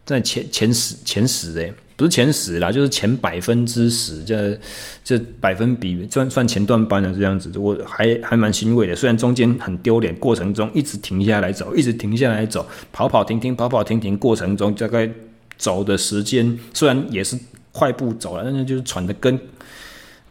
[0.06, 4.58] 在前前十前十诶，不是前十啦，就是前百分之十，这
[5.04, 8.96] 这百分比算算前段班的这样子，我还还蛮欣慰的。
[8.96, 15.10] 虽然中间很丢脸，过程中一直停下来走，一直停下来走，跑跑停停，跑跑停停，过程中大概
[15.58, 17.38] 走的时间虽然也是
[17.74, 19.38] 快步走了，但是就是喘的跟。”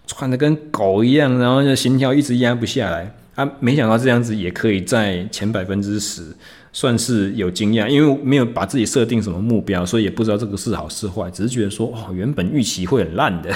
[0.07, 3.51] 喘得跟狗一样，然后就心跳一直压不下来啊！
[3.59, 6.25] 没想到这样子也可以在前百分之十，
[6.73, 7.88] 算是有惊讶。
[7.88, 13.51] 因为没有把自己设定什么目标，所以也不知道这个是好是坏，只是觉得说哦，原本预期会很烂的，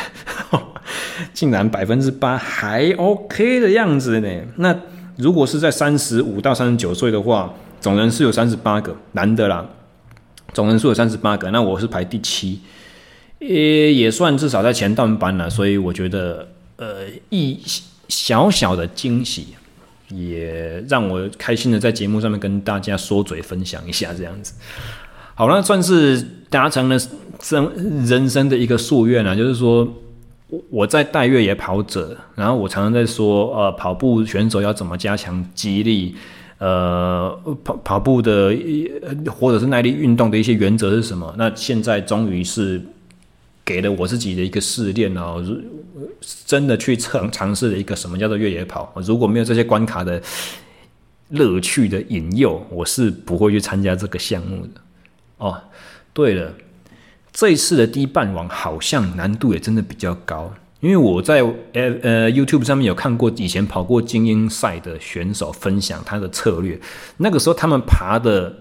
[1.34, 4.28] 竟然百分之八还 OK 的样子呢。
[4.56, 4.74] 那
[5.16, 9.64] 如果是在三十五到三十九岁的话，总人数有三十八个男的啦，
[10.54, 12.60] 总人数有三十八个，那我是排第七。
[13.40, 17.56] 也也算至少在前段班了，所以我觉得，呃，一
[18.08, 19.48] 小小的惊喜，
[20.08, 24.54] 也让我开心的在节目上面跟大家说嘴分享一下这样子。
[25.36, 26.20] 好，那算是
[26.50, 26.98] 达成了
[27.40, 27.70] 生
[28.04, 29.88] 人生的一个夙愿了，就是说
[30.68, 36.16] 我在带越野跑者，然后我常常在说，呃，跑步选手要怎么加强肌力，
[36.58, 38.52] 呃，跑跑步的
[39.30, 41.32] 或者是耐力运动的一些原则是什么？
[41.38, 42.82] 那现在终于是。
[43.68, 45.44] 给了我自己的一个试炼哦，
[46.46, 48.90] 真的去尝尝试了一个什么叫做越野跑。
[49.04, 50.22] 如果没有这些关卡的
[51.28, 54.80] 乐趣的引诱，我是不会去参加这个项目的。
[55.36, 55.60] 哦，
[56.14, 56.54] 对了，
[57.30, 60.50] 这一次的低半网好像难度也真的比较高，
[60.80, 61.42] 因为我在
[61.74, 66.80] 呃呃 YouTube 上面有看过以前跑过精英赛的选手分享他的策略，
[67.18, 68.60] 那个时候他们爬的。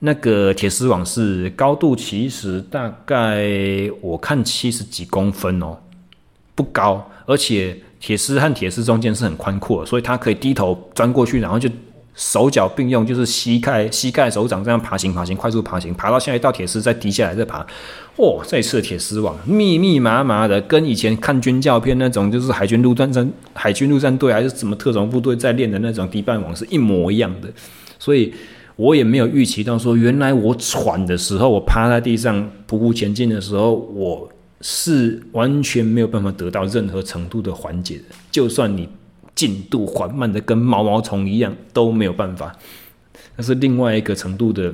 [0.00, 3.44] 那个铁丝网是高度，其实大概
[4.00, 5.76] 我看七十几公分哦，
[6.54, 11.68] 不高，而且铁丝和铁丝中间是很宽阔，所以它可以低头钻过去，然后就
[12.14, 17.66] 手脚并用，就是膝盖、膝盖、手掌这样爬行、爬行、快速爬行，爬到下一道铁丝再低下来再爬。
[18.14, 27.48] 哦，这次的铁丝网密密麻麻的，跟以前看军教片那种，就是海军陆战战、海军陆战队还是什么特种部队在练的那种低半网是一模一样的，
[27.98, 28.32] 所以。
[28.78, 38.04] 我也没有预期到说，原来我喘的时候，我趴在地上匍匐前进的时候，我是完全没有办法得到任何程度的缓解的。
[38.30, 38.88] 就算你
[39.34, 42.56] 进度缓慢的跟毛毛虫一样，都没有办法。
[43.34, 44.72] 那是另外一个程度的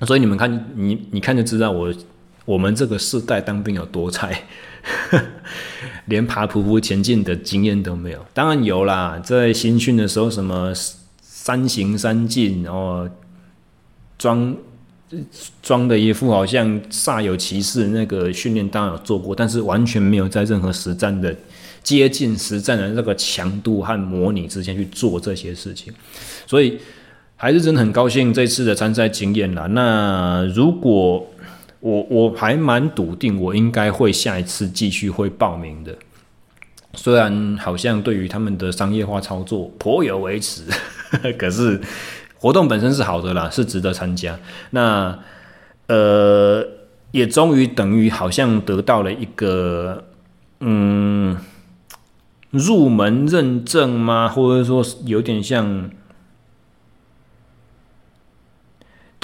[0.00, 1.94] 所以你们看，你你看就知道我
[2.44, 4.42] 我们这个世代当兵有多菜，
[6.04, 8.18] 连爬匍匐前进的经验都没有。
[8.34, 10.74] 当然有啦，在新训的时候，什么
[11.44, 13.06] 三行三进，然后
[14.16, 14.56] 装
[15.62, 21.36] 装的一副好像煞有其事，那个训练当然有做过，但是完全没有在任何实战的
[21.82, 25.92] 接近实战的那个强度和模拟之间去做这些事情，
[26.46, 26.78] 所以。
[27.36, 29.66] 还是真的很高兴这次的参赛经验啦。
[29.72, 31.28] 那如果
[31.80, 35.94] 我我还蛮笃定，我应该会下一次继续会报名的。
[36.94, 40.62] 虽然好像对于他们的商业化操作颇有微词，
[41.38, 41.80] 可是
[42.36, 44.38] 活动本身是好的啦，是值得参加。
[44.70, 45.18] 那
[45.86, 46.66] 呃，
[47.12, 50.04] 也终于等于好像得到了一个
[50.60, 51.36] 嗯
[52.50, 54.28] 入门认证吗？
[54.28, 55.90] 或者说有点像。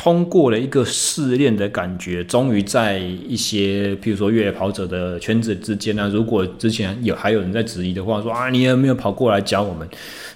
[0.02, 9.86] 通过了一个试炼的感觉，终于在一些，譬如说越野跑者的圈子之间呢、如果之前有还有人在质疑的话，说啊，你有没有跑过来教我们？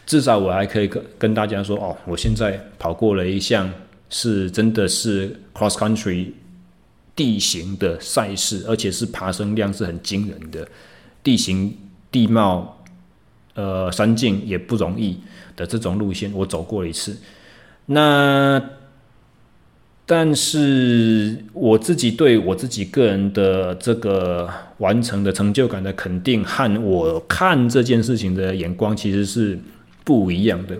[0.07, 3.71] 至少我还可以跟跟大家说，哦，我现在跑过了一项
[4.11, 6.29] 是真的是 cross country
[7.17, 10.69] 地形的赛事，而且是爬升量是很惊人的，
[11.23, 11.77] 地形
[12.11, 12.85] 地貌，
[13.55, 15.19] 呃，山境也不容易
[15.57, 17.17] 的这种路线，我走过了一次，
[17.87, 18.63] 那。
[20.07, 24.47] 但是我自己对我自己个人的这个
[24.77, 29.59] 完成的成就感的肯定，和我看这件事情的眼光其实是
[30.05, 30.79] 不一样的。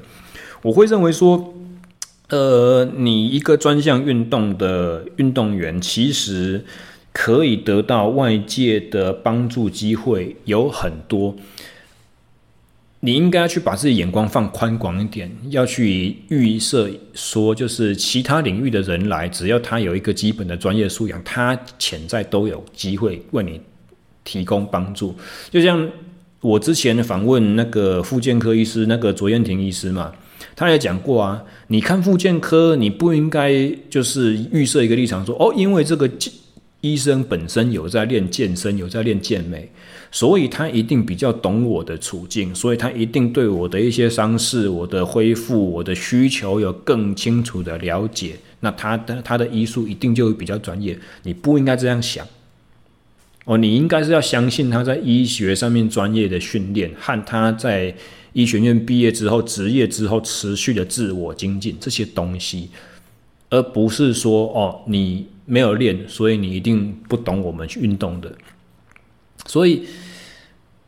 [0.63, 1.55] 我会认为说，
[2.29, 6.65] 呃，你一个专项运动的运动员，其实
[7.13, 11.35] 可以得到外界的帮助机会有很多。
[13.01, 23.61] 你应该去把自己眼光放宽广一点，要去预设说，就是其他领域的人来，只要他有一个基本的专业素养，他潜在都有机会为你
[24.25, 25.15] 提供帮助。
[25.51, 25.87] 就像
[26.45, 30.13] 我之前访问那个复健科医师，那个卓彦廷医师嘛，
[30.55, 36.07] 他也讲过啊，你看复健科，你不应该就是预设一个立场说，哦，因为这个
[36.83, 39.71] 医生本身有在练健身，有在练健美。
[40.11, 48.37] 所以他一定比较懂我的处境，所以他一定对我的一些伤势、我的恢复、我的需求有更清楚的了解。
[48.61, 50.97] 那他的他的医术一定就会比较专业。
[51.23, 52.25] 你不应该这样想
[53.45, 57.95] 哦，你应该是要相信他在医学上面专业的训练和他在
[58.33, 62.71] 医学院毕业之后、职业之后持续的自我精进这些东西，
[63.51, 68.33] 而不是说哦，你没有练，所以你一定不懂我们运动的。
[69.47, 69.87] 所以。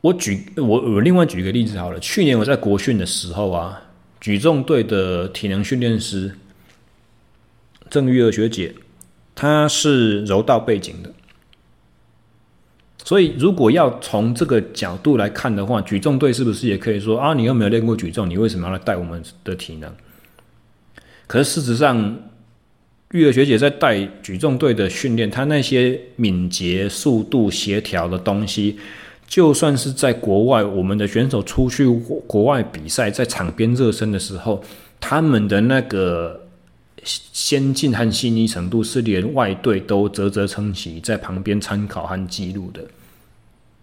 [0.03, 1.99] 我举我我另外举一个例子好了。
[1.99, 3.83] 去年我在国训的时候啊，
[4.21, 6.33] 举重队的体能训练师
[7.91, 8.73] 郑玉儿学姐，
[9.35, 11.13] 她是柔道背景的，
[13.07, 17.33] 所以如果要从这个角度来看的话，举重队是不是也可以说啊？
[17.35, 19.89] 你又没有练过举重，你为什么要来带我们的体能？
[21.29, 22.19] 可是事实上，
[23.13, 28.77] 玉儿学姐在带举重队的训练，她那些敏捷、速度、协调的东西。
[29.29, 31.87] 就算是在国外，我们的选手出去
[32.27, 34.61] 国外比赛，在场边热身的时候，
[34.99, 36.46] 他们的那个
[37.07, 42.85] 先进和细腻程度是连外队都啧啧称奇，在旁边参考和记录的。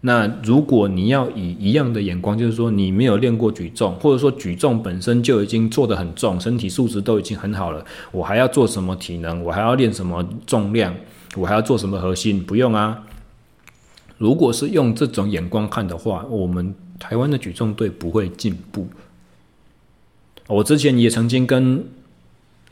[0.01, 9.41] 那如果你要以一样的眼光，就是说你没有练过举重，或者说举重本身就已经做得很重，身体素质都已经很好了，我还要做什么体能？
[9.41, 10.93] 我还要练什么重量？
[11.37, 12.43] 我还要做什么核心？
[12.43, 13.01] 不用啊。
[14.17, 18.87] 如果是用这种眼光看的话，我们台湾的举重队不会进步。
[20.47, 21.85] 我之前也曾经跟，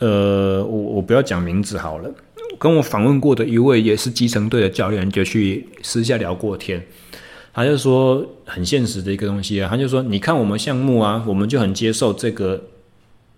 [0.02, 2.12] 呃，我我不要讲名字好了，
[2.58, 6.84] 跟我访问过的一位也是基层队的教练，就去私下聊过天。
[7.54, 12.60] 他就说很现实的一个东西啊，他就说，你看我们项目啊，我们就很接受这个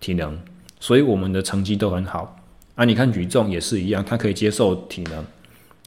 [0.00, 0.38] 体能，
[0.80, 2.34] 所以我们的成绩都很好
[2.76, 2.84] 啊。
[2.86, 5.22] 你看举重也是一样，他可以接受体能，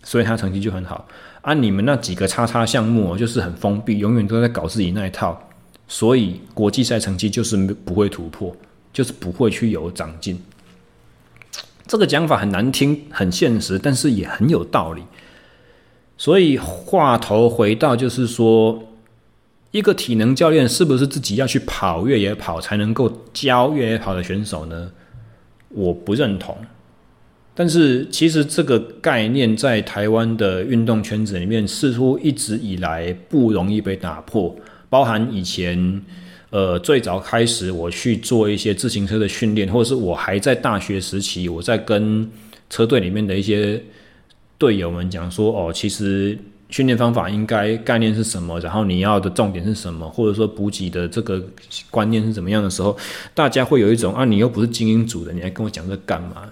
[0.04, 1.08] 所以他成绩就很好。
[1.42, 5.42] 啊，你们那几个叉叉项目就是很封闭，永远都在搞自己那一套，
[5.88, 8.56] 所以国际赛成绩就是不会突破，
[8.94, 10.40] 就是不会去有长进。
[11.88, 15.04] 这个讲法很难听，很现实，但是也很有道理。
[16.18, 18.84] 所以话头回到，就是说，
[19.72, 24.92] 一个体能教练是不是自己要去跑越野跑才能够教越野跑的选手呢？
[25.70, 26.58] 我不认同。
[27.54, 34.56] 但是，其实这个概念在台湾的运动圈子里面，似乎一直以来不容易被打破。
[34.90, 36.02] 包含以前，
[36.58, 42.28] 呃，最早开始我去做一些自行车的训练，或者是我还在大学时期，我在跟
[42.68, 43.80] 车队里面的一些
[44.58, 46.36] 队友们讲说，哦，其实
[46.72, 51.39] 训练方法应该概念是什么，然后你要的重点是什么，或者说补给的这个
[51.91, 52.97] 观念是怎么样的时候，
[53.36, 56.49] 大家会有一种啊，你又不是精英组的，你还跟我讲这干嘛？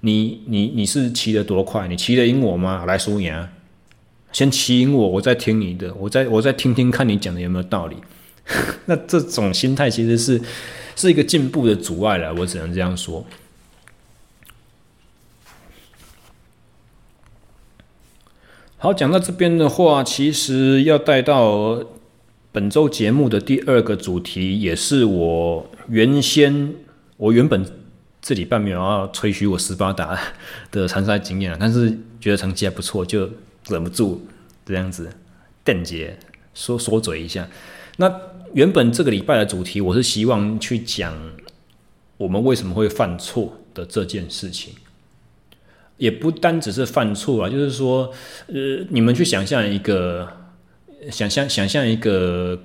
[0.00, 1.88] 你你你是骑得多快？
[1.88, 2.84] 你骑得赢我吗？
[2.86, 3.34] 来输赢，
[4.30, 7.96] 先骑赢我，我再听你的，我再我再听听看你讲的有没有道理。
[8.86, 10.40] 那这种心态其实是
[10.96, 13.26] 是一个进步的阻碍了，我只能这样说。
[18.78, 21.84] 好，讲到这边的话，其实要带到
[22.52, 26.74] 本周节目的第二个主题，也是我原先
[27.16, 27.66] 我原本
[28.22, 30.18] 这礼拜没有要吹嘘我斯巴达
[30.70, 31.90] 的参赛经验，但是
[32.20, 33.28] 觉得成绩还不错，就
[33.66, 34.24] 忍不住
[34.64, 35.10] 这样子
[35.64, 36.16] 电解
[36.54, 37.46] 说说嘴一下。
[38.00, 38.20] 那
[38.54, 41.12] 原本这个礼拜的主题，我是希望去讲
[42.16, 44.72] 我们为什么会犯错的这件事情，
[45.96, 48.12] 也不单只是犯错啊，就是说，
[48.46, 50.28] 呃，你们去想象一个，
[51.10, 52.62] 想象想象一个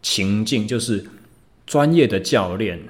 [0.00, 1.04] 情境，就是
[1.66, 2.80] 专业的教练、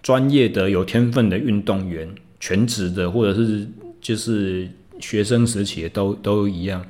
[0.00, 2.08] 专业的有天分的运动员、
[2.38, 3.66] 全职的或者是
[4.00, 6.80] 就是学生时期的都都一样。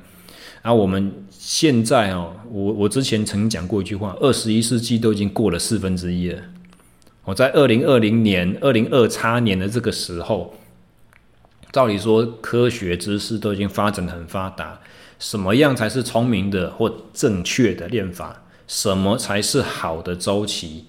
[0.61, 6.43] 然后，我们现在哦，我我之前曾经讲过一句话，二十一世纪都已经过了四分之一了。
[7.23, 10.53] 我在二零二零年、二零二叉年的这个时候，
[11.71, 14.81] 照理说科学知识都已经发展的很发达，
[15.17, 18.43] 什么样才是聪明的或正确的练法？
[18.67, 20.87] 什么才是好的周期？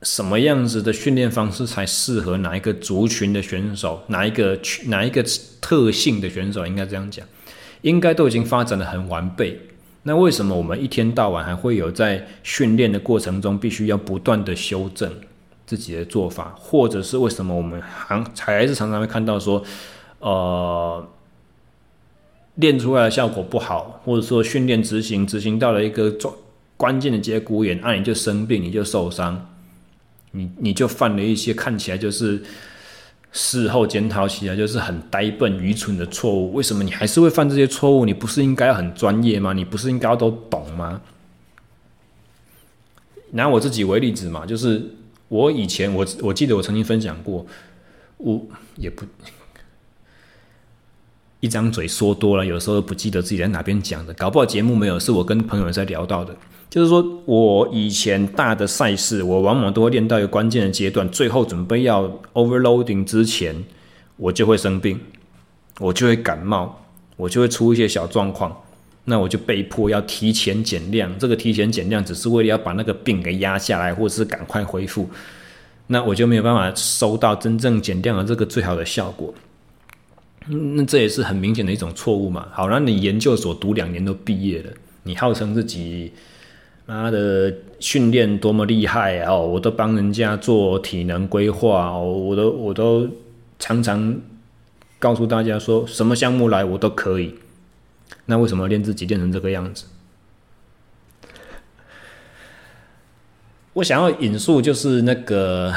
[0.00, 4.04] 什么样子的训练方式才适合哪一个族群的选手？
[4.06, 5.22] 哪一个哪一个
[5.60, 6.66] 特性的选手？
[6.66, 7.26] 应该这样讲。
[7.82, 9.58] 应该都已经发展的很完备，
[10.02, 15.10] 那为什么我们一天到晚还会有在训练的过程中必须要不断的修正
[15.66, 19.62] 自己的做法，或者是为什么我们还还是常常会看到说，
[20.18, 21.08] 呃，
[22.56, 26.32] 练出来的效果不好，或者说训练执行执行到了一个重
[26.76, 29.48] 关键的节骨眼，啊，你就生病，你就受伤，
[30.32, 32.42] 你你就犯了一些看起来就是。
[33.32, 36.52] 事后检讨起来就是很呆笨、愚蠢的错误。
[36.52, 38.04] 为什么你还是会犯这些错误？
[38.04, 39.52] 你不是应该很专业吗？
[39.52, 41.00] 你不是应该都懂吗？
[43.32, 44.84] 拿我自己为例子嘛，就是
[45.28, 47.46] 我以前我我记得我曾经分享过，
[48.16, 49.04] 我也不
[51.38, 56.36] 一张嘴说多了，有时候不记得自己在哪边讲的，搞不好节目没有，是我跟朋友在聊到的。
[56.70, 63.64] 就是说，我以前大的赛事，我往往都会练到一个关键的阶段，最后准备要 overloading 之前，
[64.16, 65.00] 我就会生病，
[65.80, 66.80] 我就会感冒，
[67.16, 68.56] 我就会出一些小状况，
[69.04, 71.12] 那我就被迫要提前减量。
[71.18, 75.10] 这个提前减量只是为了要把那个病给压下来，或者是赶快恢复，
[75.88, 79.34] 那我就没有办法收到真正减量的这个最好的效果。
[80.46, 82.46] 那这也是很明显的一种错误嘛。
[82.52, 84.70] 好，那你研究所读两年都毕业了，
[85.02, 86.12] 你号称自己。
[86.90, 89.46] 他的训练多么厉害哦！
[89.46, 93.08] 我都帮人家做体能规划哦，我都我都
[93.60, 94.20] 常常
[94.98, 97.36] 告诉大家说，什么项目来我都可以。
[98.26, 99.84] 那为什么练自己练成这个样子？
[103.74, 105.70] 我想要引述就是那个《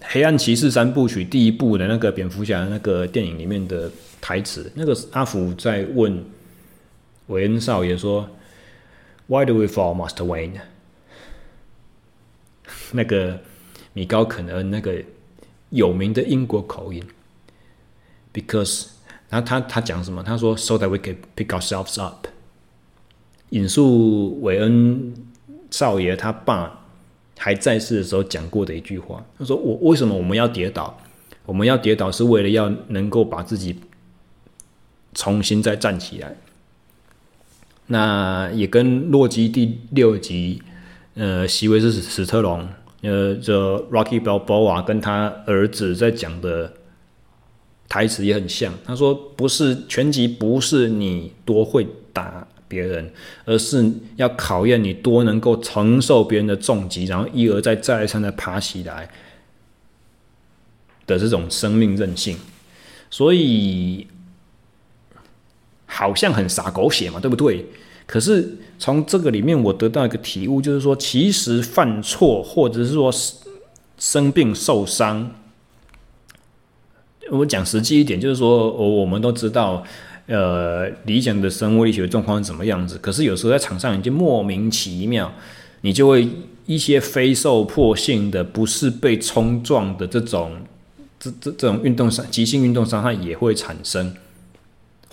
[0.00, 3.90] 黑暗骑士三部曲》第一部的那个蝙蝠侠那个电影里面的
[4.22, 6.24] 台词，那个阿福在问。
[7.28, 8.28] 韦恩少爷说
[9.26, 10.60] ：“Why do we fall, Master Wayne？”
[12.92, 13.40] 那个
[13.92, 15.02] 米高肯恩那个
[15.70, 17.02] 有名的英国口音
[18.34, 18.88] ，Because，
[19.30, 20.22] 然后他他讲什么？
[20.22, 22.26] 他说：“So that we can pick ourselves up。”
[23.50, 25.14] 引述韦恩
[25.70, 26.86] 少爷他爸
[27.38, 29.24] 还在世的时候讲过的一句话。
[29.38, 30.98] 他说：“我为什么我们要跌倒？
[31.46, 33.80] 我们要跌倒是为了要能够把自己
[35.14, 36.36] 重新再站起来。”
[37.92, 40.62] 那也跟洛基第六集，
[41.12, 42.66] 呃，席维斯史特龙，
[43.02, 46.72] 呃，这 Rocky Balboa 跟他儿子在讲的
[47.90, 48.72] 台词也很像。
[48.82, 53.12] 他说：“不是拳击，不是你多会打别人，
[53.44, 59.06] 而是要考验你多能够承受别人的重击，然后一而再、再而三的爬起来
[61.06, 62.38] 的这种生命韧性。”
[63.10, 64.06] 所以。
[65.92, 67.66] 好像很洒狗血嘛，对不对？
[68.06, 73.12] 可是从这个里面，我得到一个体悟，就是说，其实犯错或者是说
[73.98, 75.30] 生病受伤，
[77.30, 79.84] 我讲实际一点，就是说，我我们都知道，
[80.26, 82.98] 呃，理想的生物力学状况是怎么样子。
[82.98, 85.32] 可是有时候在场上已经莫名其妙，
[85.82, 86.28] 你就会
[86.66, 90.56] 一些非受迫性的，不是被冲撞的这种
[91.20, 94.14] 这这这种运动伤急性运动伤害也会产生，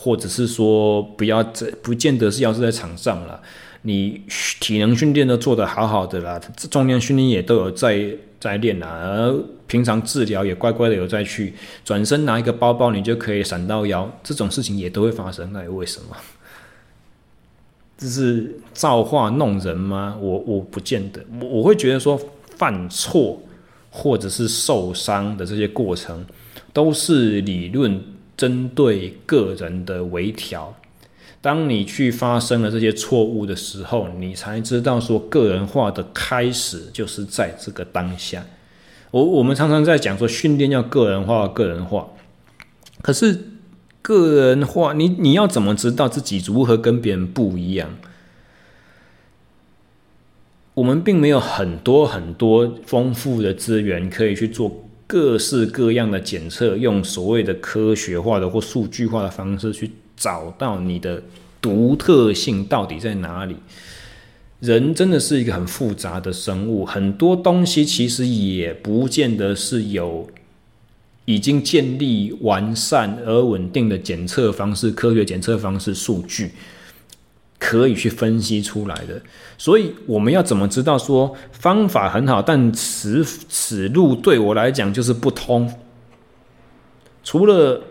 [0.01, 3.41] 或者是说不要这不见得是要是在场上了，
[3.81, 4.21] 你
[4.61, 6.39] 体能训练都做得好好的啦，
[6.71, 16.15] 重量训练也都有在在练啦，而平常治疗也乖乖的有在去，转身拿一个包包你就可以闪到腰，这种事情也都会发生，那为什么？
[17.97, 20.15] 这是造化弄人吗？
[20.21, 22.17] 我我不见得，我我会觉得说
[22.55, 23.37] 犯错
[23.89, 26.25] 或者是受伤的这些过程，
[26.71, 28.01] 都是理论
[28.39, 30.73] 针对个人的微调。
[31.41, 38.45] 当你去发生了这些错误的时候，你才知道说个人化的开始就是在这个当下。
[39.11, 42.07] 我我们常常在讲说训练要个人化，个人化，
[43.01, 43.45] 可是。
[44.01, 47.97] 个人化，你你要怎么知道自己如何跟别人不一样？
[50.73, 61.23] 我们并没有很多很多丰富的资源可以去做各式各样的检测，用所谓的科学化的或数据化的方式去找到你的
[61.59, 63.55] 独特性到底在哪里。
[64.59, 70.29] 人真的是一个很复杂的生物，很多东西其实也不见得是有。
[71.25, 76.51] 已经建立完善而稳定的检测方式、科学检测方式、数据
[77.59, 79.21] 可以去分析出来的。
[79.57, 85.71] 所以我们要怎么知道说方法很好，但此此路对我来讲就是不通？
[87.23, 87.83] 除了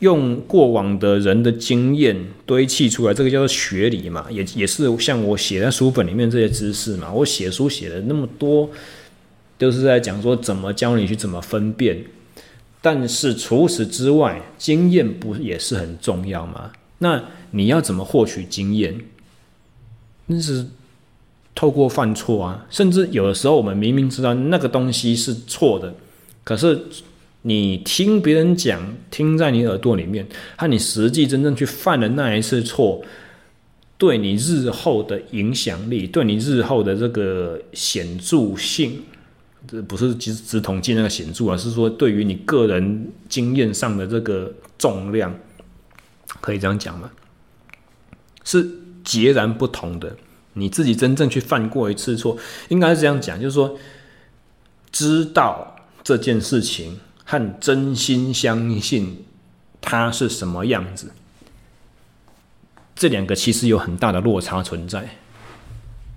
[0.00, 7.12] 用过往的人的经验堆砌出来，这个叫做学理嘛，也也是像我写在书本里面这些知识嘛。
[7.12, 8.68] 我写书写了那么多，
[9.56, 12.04] 都是在讲说怎么教你去怎么分辨。
[12.82, 16.72] 但是除此之外，经验不也是很重要吗？
[16.98, 18.98] 那你要怎么获取经验？
[20.26, 20.66] 那是
[21.54, 22.66] 透过犯错啊。
[22.70, 25.94] 甚至有的时候，我们明明知道那个东西是错的，
[26.42, 26.80] 可是
[27.42, 30.26] 你听别人讲，听在你耳朵里面，
[30.56, 33.02] 和你实际真正去犯的那一次错，
[33.96, 39.02] 对你日后的影响力，对你日后的这个显著性。
[39.68, 45.36] 这不是只只统计那个显著，而是说对于你个人经验上的这个重量，
[46.40, 47.10] 可以这样讲吗？
[48.44, 48.68] 是
[49.04, 50.16] 截然不同的。
[50.58, 53.78] 你自己真正去犯过一次错，应该是这样讲，就是说，
[54.90, 59.26] 知道这件事情和真心相信
[59.82, 61.12] 它是什么样子，
[62.94, 65.06] 这两个其实有很大的落差存在。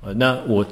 [0.01, 0.65] 呃，那我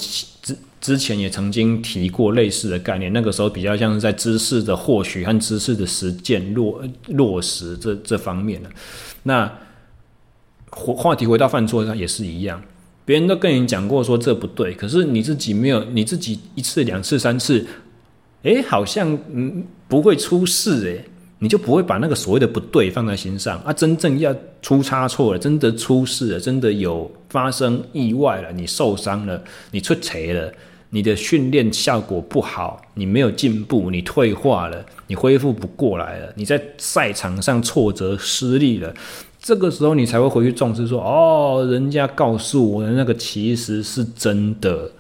[0.79, 8.69] 之前也曾经提过类似的概念，那个时候比较像是在知识的获取和知识的实践落落实这这方面的。
[9.23, 9.51] 那
[10.69, 12.61] 话题回到犯错上也是一样，
[13.05, 17.65] 别人都跟你讲过说这不对，可是你自己没有，你自己一次两次三次，
[18.43, 21.05] 诶，好像嗯不会出事诶。
[21.39, 23.71] 你就不会把那个所谓的不对放在心上啊！
[23.71, 30.51] 真正要出差错了，真的出事了，真的有发生意外了，你受伤了，你出错了，
[30.89, 38.91] 你的训练效果不好，你没有进步，你退化了，你恢复不过来了，你在赛场上挫折失利了，
[39.39, 44.91] 这个时候你才会回去重视说：哦，人家告诉我的那个其实是真的，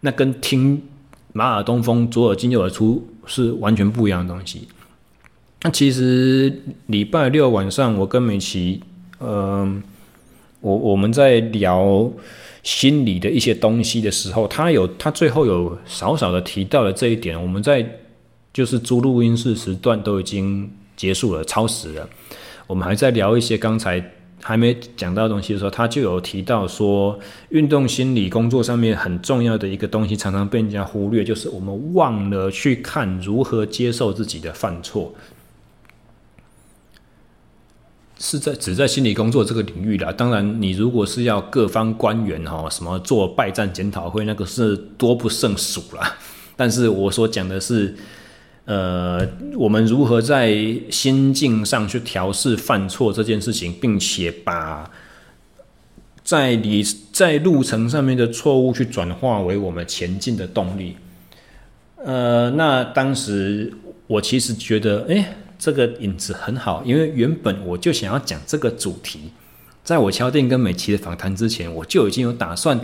[0.00, 0.82] 那跟听
[1.32, 4.68] 马尔东风左耳进右耳出是完全不一样的东西。
[5.64, 6.52] 那其实
[6.86, 8.82] 礼拜六晚上，我跟美琪，
[9.20, 9.80] 嗯、
[10.60, 12.10] 我我们在聊
[12.64, 17.40] 心理的一些东西的时候，他有他最后有少少的提到了这一点。
[17.40, 17.88] 我们在
[18.52, 22.08] 就是租录音室时段都已经结束了，超时了。
[22.66, 24.04] 我们还在聊一些刚才
[24.40, 27.16] 还没讲到的东西的时候，他就有提到说，
[27.50, 35.14] 运动心理工作上面很重要的一个东西，常常被人家忽略，就是我们忘了去看如何接受自己的犯错。
[38.24, 40.12] 是在只在心理工作这个领域啦。
[40.12, 46.16] 当然，你如果是要各方官员哈，什么做败战检讨会，那个是多不胜数啦。
[46.54, 47.92] 但是我所讲的是，
[48.64, 50.56] 呃，我们如何在
[50.88, 54.88] 心境上去调试犯错这件事情，并且把
[56.22, 60.94] 在你在路程上面的错误去转化为我们前进的动力。
[62.04, 63.72] 呃，那当时
[64.06, 65.38] 我其实觉得，哎。
[65.62, 69.30] 这个影子很好，因为原本我就想要讲这个主题，
[69.84, 72.80] 在我敲定跟美琪的访谈之前，我就已经有打算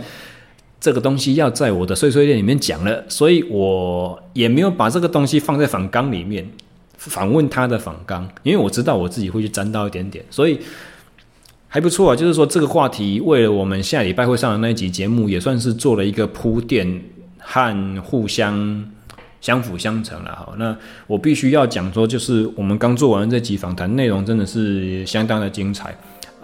[0.79, 6.49] 这个东西要在我的碎碎念里面讲了，所以我也没有把这个东西放在访纲里面
[6.95, 10.57] 访问他的访纲，因为我知道我自己会去沾到一点点，所以
[11.67, 12.15] 还不错啊。
[12.15, 17.03] 就是说这个话题，为了我们下礼拜会上的那一集节目，也算是做了一个铺垫
[17.39, 18.89] 和互相
[19.41, 20.35] 相辅相成了。
[20.35, 20.75] 好，那
[21.07, 25.95] 我必须要讲说，就是我们刚做完这集访谈，内容真的是相当的精彩。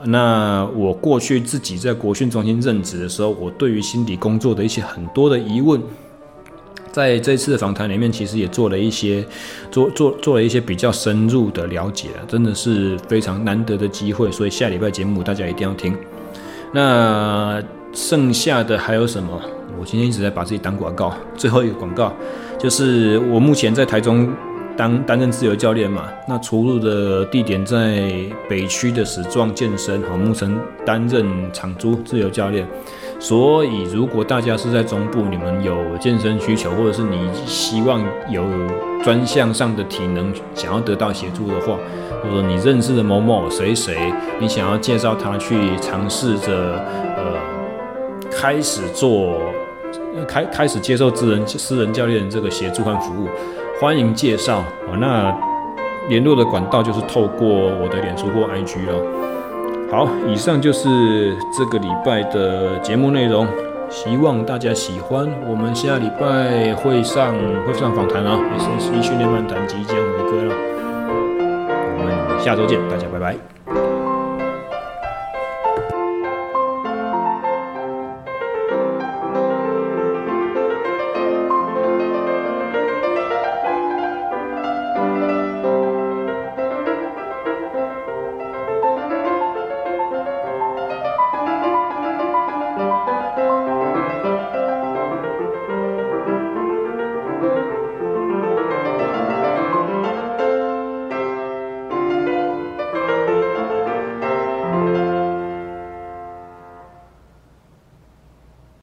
[0.03, 5.81] 那我过去自己在国训中心任职的时候，我对于心理工作的一些很多的疑问，
[6.91, 9.25] 在这次的访谈里面，其实也做了一些
[9.71, 14.31] 做做做了一些比较深入的了解，真的是非常难得的机会。
[14.31, 15.95] 所以下礼拜节目大家一定要听。
[16.73, 19.41] 那剩下的还有什么？
[19.79, 21.13] 我今天一直在把自己当广告。
[21.35, 22.13] 最后一个广告
[22.66, 24.28] 就是我目前在台中。
[24.78, 28.11] 当担任自由教练嘛，那出入的地点在
[28.49, 30.53] 北区的史壮健身，好，目前
[30.86, 32.68] 担任场租自由教练。
[33.18, 38.43] 所以，如果大家是在中部，你们有健身需求，或者是你希望有
[39.01, 41.78] 专项上的体能想要得到协助的话，
[42.22, 43.95] 或者你认识的某某谁谁，
[44.41, 46.86] 你想要介绍他去尝试着
[47.16, 49.39] 呃开始做
[50.28, 53.28] 开开始接受私人私人教练这个协助和服务。
[53.80, 54.95] 欢迎介绍啊！
[54.97, 55.38] 那
[56.07, 58.93] 联络的管道就是透过我的脸书或 IG 了。
[59.91, 63.45] 好，以上就是这个礼拜的节目内容，
[63.89, 65.28] 希望大家喜欢。
[65.47, 67.36] 我们下礼拜会上
[67.68, 70.55] 会上访谈啊，也是 SC 训练漫谈即将回归了。
[71.97, 73.55] 我们下周见，大家拜拜。